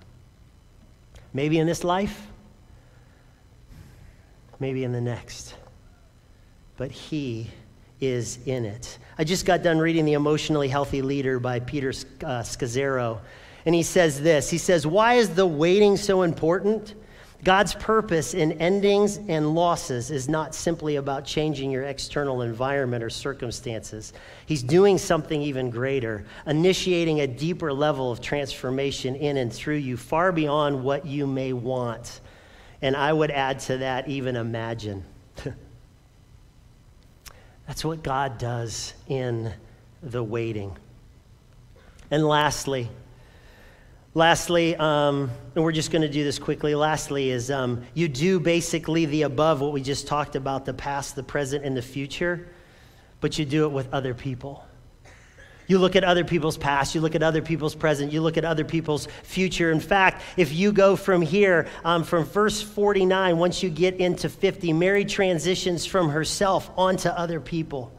Maybe 1.32 1.58
in 1.58 1.66
this 1.66 1.84
life, 1.84 2.26
maybe 4.60 4.84
in 4.84 4.92
the 4.92 5.00
next. 5.00 5.54
But 6.76 6.90
He 6.90 7.50
is 8.00 8.38
in 8.46 8.64
it. 8.64 8.98
I 9.18 9.24
just 9.24 9.46
got 9.46 9.62
done 9.62 9.78
reading 9.78 10.04
The 10.04 10.14
Emotionally 10.14 10.68
Healthy 10.68 11.02
Leader 11.02 11.38
by 11.38 11.60
Peter 11.60 11.88
uh, 11.88 12.42
Scazzero. 12.42 13.20
And 13.66 13.74
he 13.74 13.82
says 13.82 14.20
this 14.20 14.50
He 14.50 14.58
says, 14.58 14.86
Why 14.86 15.14
is 15.14 15.30
the 15.30 15.46
waiting 15.46 15.96
so 15.96 16.22
important? 16.22 16.94
God's 17.44 17.74
purpose 17.74 18.32
in 18.32 18.52
endings 18.52 19.18
and 19.28 19.54
losses 19.54 20.10
is 20.10 20.30
not 20.30 20.54
simply 20.54 20.96
about 20.96 21.26
changing 21.26 21.70
your 21.70 21.84
external 21.84 22.40
environment 22.40 23.04
or 23.04 23.10
circumstances. 23.10 24.14
He's 24.46 24.62
doing 24.62 24.96
something 24.96 25.42
even 25.42 25.68
greater, 25.68 26.24
initiating 26.46 27.20
a 27.20 27.26
deeper 27.26 27.70
level 27.70 28.10
of 28.10 28.22
transformation 28.22 29.14
in 29.14 29.36
and 29.36 29.52
through 29.52 29.76
you, 29.76 29.98
far 29.98 30.32
beyond 30.32 30.82
what 30.82 31.04
you 31.04 31.26
may 31.26 31.52
want. 31.52 32.20
And 32.80 32.96
I 32.96 33.12
would 33.12 33.30
add 33.30 33.60
to 33.60 33.76
that, 33.78 34.08
even 34.08 34.36
imagine. 34.36 35.04
That's 37.66 37.84
what 37.84 38.02
God 38.02 38.38
does 38.38 38.94
in 39.06 39.52
the 40.02 40.24
waiting. 40.24 40.74
And 42.10 42.26
lastly, 42.26 42.88
lastly, 44.14 44.76
um, 44.76 45.30
and 45.54 45.64
we're 45.64 45.72
just 45.72 45.90
going 45.90 46.02
to 46.02 46.08
do 46.08 46.24
this 46.24 46.38
quickly. 46.38 46.74
Lastly, 46.74 47.30
is 47.30 47.50
um, 47.50 47.82
you 47.92 48.08
do 48.08 48.40
basically 48.40 49.06
the 49.06 49.22
above 49.22 49.60
what 49.60 49.72
we 49.72 49.82
just 49.82 50.06
talked 50.06 50.36
about 50.36 50.64
the 50.64 50.74
past, 50.74 51.16
the 51.16 51.22
present, 51.22 51.64
and 51.64 51.76
the 51.76 51.82
future, 51.82 52.48
but 53.20 53.38
you 53.38 53.44
do 53.44 53.66
it 53.66 53.72
with 53.72 53.92
other 53.92 54.14
people. 54.14 54.64
You 55.66 55.78
look 55.78 55.96
at 55.96 56.04
other 56.04 56.24
people's 56.24 56.58
past, 56.58 56.94
you 56.94 57.00
look 57.00 57.14
at 57.14 57.22
other 57.22 57.40
people's 57.40 57.74
present, 57.74 58.12
you 58.12 58.20
look 58.20 58.36
at 58.36 58.44
other 58.44 58.64
people's 58.64 59.08
future. 59.22 59.72
In 59.72 59.80
fact, 59.80 60.22
if 60.36 60.52
you 60.52 60.72
go 60.72 60.94
from 60.94 61.22
here, 61.22 61.68
um, 61.84 62.04
from 62.04 62.24
verse 62.24 62.60
49, 62.60 63.38
once 63.38 63.62
you 63.62 63.70
get 63.70 63.94
into 63.96 64.28
50, 64.28 64.74
Mary 64.74 65.06
transitions 65.06 65.86
from 65.86 66.10
herself 66.10 66.70
onto 66.76 67.08
other 67.08 67.40
people. 67.40 67.90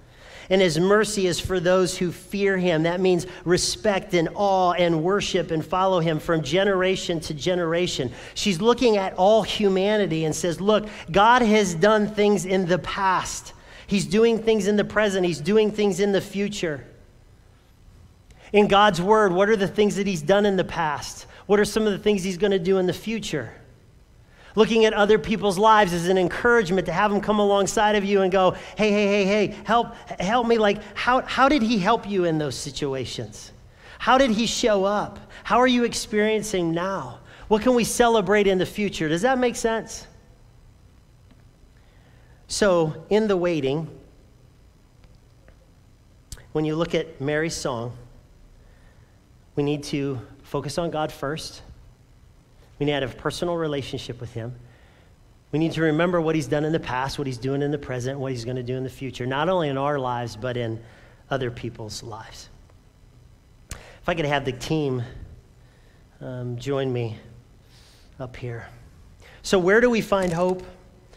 And 0.50 0.62
his 0.62 0.80
mercy 0.80 1.28
is 1.28 1.40
for 1.40 1.60
those 1.60 1.98
who 1.98 2.12
fear 2.12 2.58
him. 2.58 2.84
That 2.84 3.00
means 3.00 3.26
respect 3.46 4.14
and 4.14 4.30
awe 4.36 4.74
and 4.74 5.04
worship 5.04 5.52
and 5.52 5.66
follow 5.66 6.00
him 6.00 6.20
from 6.20 6.44
generation 6.44 7.20
to 7.22 7.34
generation. 7.34 8.12
She's 8.34 8.62
looking 8.62 8.98
at 8.98 9.14
all 9.14 9.44
humanity 9.44 10.26
and 10.26 10.36
says, 10.36 10.62
Look, 10.62 10.88
God 11.12 11.42
has 11.42 11.74
done 11.74 12.08
things 12.08 12.46
in 12.46 12.66
the 12.66 12.80
past, 12.80 13.54
He's 13.88 14.06
doing 14.06 14.42
things 14.42 14.68
in 14.68 14.78
the 14.78 14.86
present, 14.86 15.26
He's 15.26 15.42
doing 15.42 15.72
things 15.72 16.00
in 16.00 16.12
the 16.12 16.22
future 16.22 16.86
in 18.56 18.68
God's 18.68 19.02
word, 19.02 19.34
what 19.34 19.50
are 19.50 19.58
the 19.58 19.68
things 19.68 19.98
that 19.98 20.08
He's 20.08 20.22
done 20.22 20.46
in 20.46 20.56
the 20.56 20.64
past? 20.64 21.26
What 21.46 21.60
are 21.60 21.66
some 21.66 21.86
of 21.86 21.92
the 21.92 22.00
things 22.00 22.24
He's 22.24 22.38
going 22.38 22.52
to 22.52 22.60
do 22.60 22.78
in 22.78 22.86
the 22.86 22.94
future? 22.94 23.52
Looking 24.56 24.86
at 24.86 24.94
other 24.94 25.20
people's 25.20 25.58
lives 25.58 25.92
is 25.92 26.08
an 26.08 26.18
encouragement 26.18 26.86
to 26.86 26.94
have 26.94 27.12
them 27.12 27.20
come 27.20 27.40
alongside 27.40 27.96
of 27.96 28.06
you 28.06 28.22
and 28.22 28.32
go, 28.32 28.52
hey, 28.78 28.90
hey, 28.90 29.08
hey, 29.08 29.26
hey, 29.26 29.56
help, 29.66 29.96
help 30.20 30.48
me. 30.48 30.58
Like, 30.58 30.82
how, 30.96 31.22
how 31.22 31.50
did 31.50 31.62
He 31.62 31.78
help 31.78 32.10
you 32.10 32.24
in 32.24 32.38
those 32.38 32.56
situations? 32.56 33.52
How 34.00 34.18
did 34.18 34.32
He 34.32 34.46
show 34.46 34.86
up? 34.86 35.20
How 35.44 35.58
are 35.58 35.68
you 35.68 35.84
experiencing 35.84 36.72
now? 36.72 37.20
What 37.50 37.62
can 37.62 37.76
we 37.76 37.84
celebrate 37.84 38.48
in 38.48 38.58
the 38.58 38.66
future? 38.66 39.10
Does 39.10 39.22
that 39.24 39.38
make 39.38 39.58
sense? 39.58 40.08
So, 42.48 43.06
in 43.10 43.28
the 43.28 43.36
waiting, 43.36 43.90
when 46.54 46.64
you 46.64 46.76
look 46.76 46.96
at 46.96 47.20
Mary's 47.20 47.56
song, 47.56 47.96
we 49.56 49.64
need 49.64 49.84
to 49.84 50.20
focus 50.44 50.78
on 50.78 50.92
God 50.92 51.12
first. 51.12 51.62
We 52.80 52.86
need 52.86 52.94
to 52.94 53.02
have 53.02 53.14
a 53.14 53.18
personal 53.18 53.56
relationship 53.56 54.20
with 54.20 54.34
Him. 54.34 54.56
We 55.52 55.60
need 55.60 55.72
to 55.74 55.82
remember 55.82 56.20
what 56.20 56.36
He's 56.36 56.48
done 56.48 56.66
in 56.66 56.72
the 56.72 56.80
past, 56.80 57.18
what 57.18 57.28
He's 57.28 57.38
doing 57.38 57.62
in 57.62 57.72
the 57.72 57.78
present, 57.78 58.20
what 58.20 58.32
He's 58.32 58.46
going 58.46 58.58
to 58.58 58.64
do 58.64 58.76
in 58.76 58.84
the 58.84 58.90
future, 58.90 59.26
not 59.26 59.50
only 59.50 59.70
in 59.70 59.78
our 59.78 59.98
lives, 59.98 60.36
but 60.36 60.58
in 60.58 60.82
other 61.30 61.50
people's 61.50 62.04
lives. 62.04 62.50
If 63.72 64.08
I 64.08 64.14
could 64.14 64.26
have 64.26 64.46
the 64.46 64.52
team 64.52 65.04
um, 66.22 66.58
join 66.58 66.92
me 66.92 67.18
up 68.20 68.36
here. 68.36 68.68
So, 69.42 69.60
where 69.60 69.82
do 69.82 69.90
we 69.90 70.02
find 70.02 70.32
hope? 70.32 70.64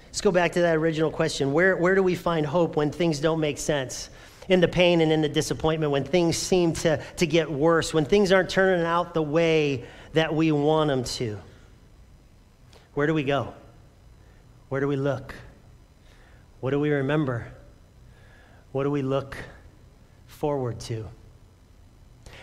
Let's 0.06 0.20
go 0.20 0.30
back 0.30 0.52
to 0.52 0.60
that 0.62 0.76
original 0.76 1.10
question. 1.10 1.52
Where, 1.52 1.76
where 1.76 1.94
do 1.94 2.02
we 2.02 2.14
find 2.14 2.46
hope 2.46 2.76
when 2.76 2.90
things 2.90 3.20
don't 3.20 3.40
make 3.40 3.58
sense? 3.58 4.10
in 4.48 4.60
the 4.60 4.68
pain 4.68 5.00
and 5.00 5.12
in 5.12 5.20
the 5.20 5.28
disappointment, 5.28 5.92
when 5.92 6.04
things 6.04 6.36
seem 6.36 6.72
to, 6.72 7.02
to 7.16 7.26
get 7.26 7.50
worse, 7.50 7.92
when 7.92 8.04
things 8.04 8.32
aren't 8.32 8.48
turning 8.48 8.84
out 8.84 9.14
the 9.14 9.22
way 9.22 9.84
that 10.14 10.34
we 10.34 10.52
want 10.52 10.88
them 10.88 11.04
to. 11.04 11.38
Where 12.94 13.06
do 13.06 13.14
we 13.14 13.22
go? 13.22 13.54
Where 14.68 14.80
do 14.80 14.88
we 14.88 14.96
look? 14.96 15.34
What 16.60 16.70
do 16.70 16.80
we 16.80 16.90
remember? 16.90 17.52
What 18.72 18.84
do 18.84 18.90
we 18.90 19.02
look 19.02 19.36
forward 20.26 20.80
to? 20.80 21.06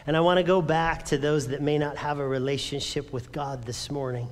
And 0.07 0.15
I 0.15 0.19
want 0.19 0.37
to 0.37 0.43
go 0.43 0.61
back 0.61 1.05
to 1.05 1.17
those 1.17 1.47
that 1.47 1.61
may 1.61 1.77
not 1.77 1.97
have 1.97 2.19
a 2.19 2.27
relationship 2.27 3.11
with 3.11 3.31
God 3.31 3.63
this 3.63 3.89
morning. 3.89 4.27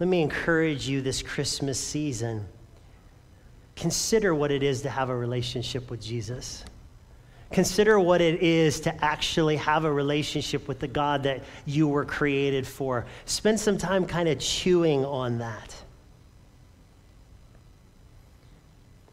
Let 0.00 0.08
me 0.08 0.22
encourage 0.22 0.88
you 0.88 1.00
this 1.00 1.22
Christmas 1.22 1.78
season. 1.78 2.46
Consider 3.76 4.34
what 4.34 4.50
it 4.50 4.62
is 4.62 4.82
to 4.82 4.90
have 4.90 5.10
a 5.10 5.16
relationship 5.16 5.90
with 5.90 6.00
Jesus. 6.00 6.64
Consider 7.52 8.00
what 8.00 8.20
it 8.20 8.42
is 8.42 8.80
to 8.80 9.04
actually 9.04 9.56
have 9.56 9.84
a 9.84 9.92
relationship 9.92 10.66
with 10.66 10.80
the 10.80 10.88
God 10.88 11.24
that 11.24 11.42
you 11.66 11.86
were 11.86 12.04
created 12.04 12.66
for. 12.66 13.04
Spend 13.26 13.60
some 13.60 13.76
time 13.76 14.06
kind 14.06 14.28
of 14.28 14.38
chewing 14.38 15.04
on 15.04 15.38
that. 15.38 15.74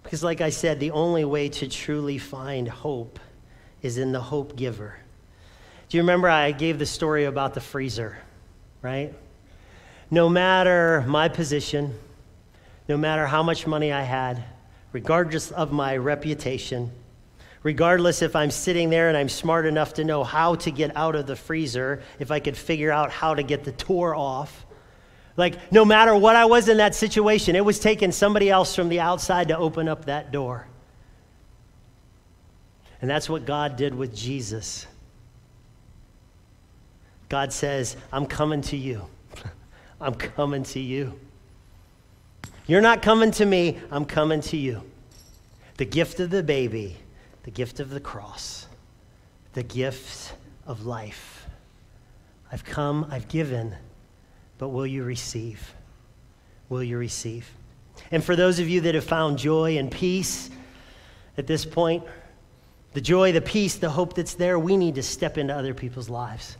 Because, 0.03 0.23
like 0.23 0.41
I 0.41 0.49
said, 0.49 0.79
the 0.79 0.91
only 0.91 1.25
way 1.25 1.49
to 1.49 1.67
truly 1.67 2.17
find 2.17 2.67
hope 2.67 3.19
is 3.81 3.97
in 3.97 4.11
the 4.11 4.21
hope 4.21 4.55
giver. 4.55 4.95
Do 5.89 5.97
you 5.97 6.03
remember 6.03 6.29
I 6.29 6.51
gave 6.51 6.79
the 6.79 6.85
story 6.85 7.25
about 7.25 7.53
the 7.53 7.61
freezer, 7.61 8.17
right? 8.81 9.13
No 10.09 10.29
matter 10.29 11.03
my 11.07 11.27
position, 11.27 11.93
no 12.87 12.97
matter 12.97 13.27
how 13.27 13.43
much 13.43 13.67
money 13.67 13.91
I 13.91 14.03
had, 14.03 14.43
regardless 14.93 15.51
of 15.51 15.71
my 15.71 15.97
reputation, 15.97 16.91
regardless 17.63 18.21
if 18.21 18.35
I'm 18.35 18.51
sitting 18.51 18.89
there 18.89 19.09
and 19.09 19.17
I'm 19.17 19.29
smart 19.29 19.65
enough 19.65 19.93
to 19.95 20.03
know 20.03 20.23
how 20.23 20.55
to 20.55 20.71
get 20.71 20.95
out 20.95 21.15
of 21.15 21.27
the 21.27 21.35
freezer, 21.35 22.01
if 22.19 22.31
I 22.31 22.39
could 22.39 22.57
figure 22.57 22.91
out 22.91 23.11
how 23.11 23.35
to 23.35 23.43
get 23.43 23.63
the 23.63 23.71
door 23.71 24.15
off. 24.15 24.65
Like, 25.35 25.71
no 25.71 25.85
matter 25.85 26.15
what 26.15 26.35
I 26.35 26.45
was 26.45 26.67
in 26.67 26.77
that 26.77 26.95
situation, 26.95 27.55
it 27.55 27.63
was 27.63 27.79
taking 27.79 28.11
somebody 28.11 28.49
else 28.49 28.75
from 28.75 28.89
the 28.89 28.99
outside 28.99 29.47
to 29.49 29.57
open 29.57 29.87
up 29.87 30.05
that 30.05 30.31
door. 30.31 30.67
And 33.01 33.09
that's 33.09 33.29
what 33.29 33.45
God 33.45 33.77
did 33.77 33.95
with 33.95 34.15
Jesus. 34.15 34.85
God 37.29 37.53
says, 37.53 37.95
I'm 38.11 38.25
coming 38.25 38.61
to 38.63 38.77
you. 38.77 39.05
I'm 40.01 40.15
coming 40.15 40.63
to 40.63 40.79
you. 40.79 41.17
You're 42.67 42.81
not 42.81 43.01
coming 43.01 43.31
to 43.31 43.45
me, 43.45 43.79
I'm 43.91 44.05
coming 44.05 44.41
to 44.41 44.57
you. 44.57 44.83
The 45.77 45.85
gift 45.85 46.19
of 46.19 46.29
the 46.29 46.43
baby, 46.43 46.97
the 47.43 47.51
gift 47.51 47.79
of 47.79 47.89
the 47.89 47.99
cross, 47.99 48.67
the 49.53 49.63
gift 49.63 50.33
of 50.67 50.85
life. 50.85 51.47
I've 52.51 52.63
come, 52.63 53.07
I've 53.09 53.27
given, 53.27 53.75
but 54.57 54.69
will 54.69 54.87
you 54.87 55.03
receive? 55.03 55.73
Will 56.67 56.83
you 56.83 56.97
receive? 56.97 57.49
And 58.11 58.23
for 58.23 58.35
those 58.35 58.59
of 58.59 58.67
you 58.69 58.81
that 58.81 58.95
have 58.95 59.03
found 59.03 59.37
joy 59.37 59.77
and 59.77 59.91
peace 59.91 60.49
at 61.37 61.47
this 61.47 61.65
point, 61.65 62.03
the 62.93 63.01
joy, 63.01 63.31
the 63.31 63.41
peace, 63.41 63.75
the 63.75 63.89
hope 63.89 64.13
that's 64.15 64.33
there, 64.33 64.57
we 64.57 64.75
need 64.75 64.95
to 64.95 65.03
step 65.03 65.37
into 65.37 65.55
other 65.55 65.73
people's 65.73 66.09
lives. 66.09 66.57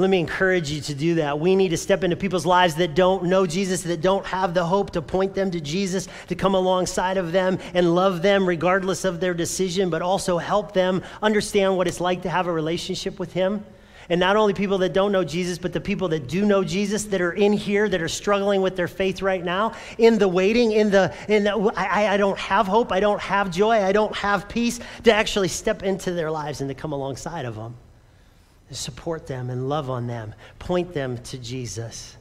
Let 0.00 0.08
me 0.08 0.18
encourage 0.18 0.70
you 0.70 0.80
to 0.80 0.94
do 0.94 1.16
that. 1.16 1.38
We 1.38 1.54
need 1.54 1.68
to 1.68 1.76
step 1.76 2.04
into 2.04 2.16
people's 2.16 2.46
lives 2.46 2.74
that 2.76 2.94
don't 2.94 3.24
know 3.24 3.46
Jesus, 3.46 3.82
that 3.82 4.00
don't 4.00 4.24
have 4.24 4.54
the 4.54 4.64
hope 4.64 4.92
to 4.92 5.02
point 5.02 5.34
them 5.34 5.50
to 5.50 5.60
Jesus, 5.60 6.08
to 6.28 6.34
come 6.34 6.54
alongside 6.54 7.18
of 7.18 7.32
them 7.32 7.58
and 7.74 7.94
love 7.94 8.22
them 8.22 8.48
regardless 8.48 9.04
of 9.04 9.20
their 9.20 9.34
decision, 9.34 9.90
but 9.90 10.00
also 10.00 10.38
help 10.38 10.72
them 10.72 11.02
understand 11.20 11.76
what 11.76 11.86
it's 11.86 12.00
like 12.00 12.22
to 12.22 12.30
have 12.30 12.46
a 12.46 12.52
relationship 12.52 13.18
with 13.18 13.34
Him. 13.34 13.62
And 14.08 14.18
not 14.18 14.36
only 14.36 14.54
people 14.54 14.78
that 14.78 14.94
don't 14.94 15.12
know 15.12 15.22
Jesus, 15.22 15.58
but 15.58 15.74
the 15.74 15.82
people 15.82 16.08
that 16.08 16.28
do 16.28 16.46
know 16.46 16.64
Jesus 16.64 17.04
that 17.04 17.20
are 17.20 17.32
in 17.32 17.52
here, 17.52 17.86
that 17.86 18.00
are 18.00 18.08
struggling 18.08 18.62
with 18.62 18.76
their 18.76 18.88
faith 18.88 19.20
right 19.20 19.44
now, 19.44 19.74
in 19.98 20.18
the 20.18 20.28
waiting, 20.28 20.72
in 20.72 20.90
the, 20.90 21.14
in 21.28 21.44
the 21.44 21.72
I, 21.76 22.14
I 22.14 22.16
don't 22.16 22.38
have 22.38 22.66
hope, 22.66 22.90
I 22.90 23.00
don't 23.00 23.20
have 23.20 23.50
joy, 23.50 23.84
I 23.84 23.92
don't 23.92 24.16
have 24.16 24.48
peace, 24.48 24.80
to 25.04 25.12
actually 25.12 25.48
step 25.48 25.82
into 25.82 26.12
their 26.12 26.30
lives 26.30 26.62
and 26.62 26.70
to 26.70 26.74
come 26.74 26.92
alongside 26.92 27.44
of 27.44 27.54
them 27.54 27.76
support 28.74 29.26
them 29.26 29.50
and 29.50 29.68
love 29.68 29.90
on 29.90 30.06
them, 30.06 30.34
point 30.58 30.92
them 30.92 31.18
to 31.18 31.38
Jesus. 31.38 32.16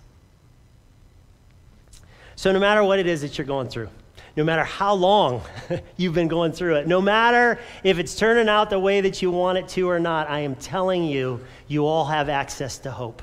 So, 2.36 2.52
no 2.52 2.60
matter 2.60 2.84
what 2.84 3.00
it 3.00 3.08
is 3.08 3.22
that 3.22 3.38
you're 3.38 3.48
going 3.48 3.68
through, 3.68 3.90
no 4.36 4.44
matter 4.44 4.64
how 4.64 4.94
long 4.94 5.42
you've 5.98 6.14
been 6.14 6.28
going 6.28 6.52
through 6.52 6.76
it, 6.78 6.88
no 6.88 7.02
matter 7.02 7.60
if 7.84 8.00
it's 8.00 8.16
turning 8.16 8.48
out 8.48 8.70
the 8.70 8.80
way 8.80 9.02
that 9.02 9.22
you 9.22 9.32
want 9.32 9.58
it 9.58 9.68
to 9.70 9.90
or 9.90 10.00
not, 10.00 10.30
I 10.30 10.40
am 10.40 10.56
telling 10.56 11.04
you, 11.04 11.42
you 11.68 11.86
all 11.86 12.06
have 12.06 12.30
access 12.30 12.78
to 12.80 12.92
hope. 12.92 13.22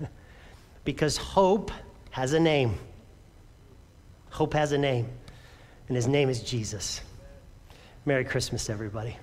because 0.84 1.16
hope 1.16 1.70
has 2.10 2.32
a 2.32 2.40
name. 2.40 2.78
Hope 4.30 4.54
has 4.54 4.72
a 4.72 4.78
name, 4.78 5.08
and 5.88 5.96
his 5.96 6.06
name 6.06 6.28
is 6.28 6.42
Jesus. 6.42 7.00
Merry 8.04 8.24
Christmas, 8.24 8.68
everybody. 8.68 9.16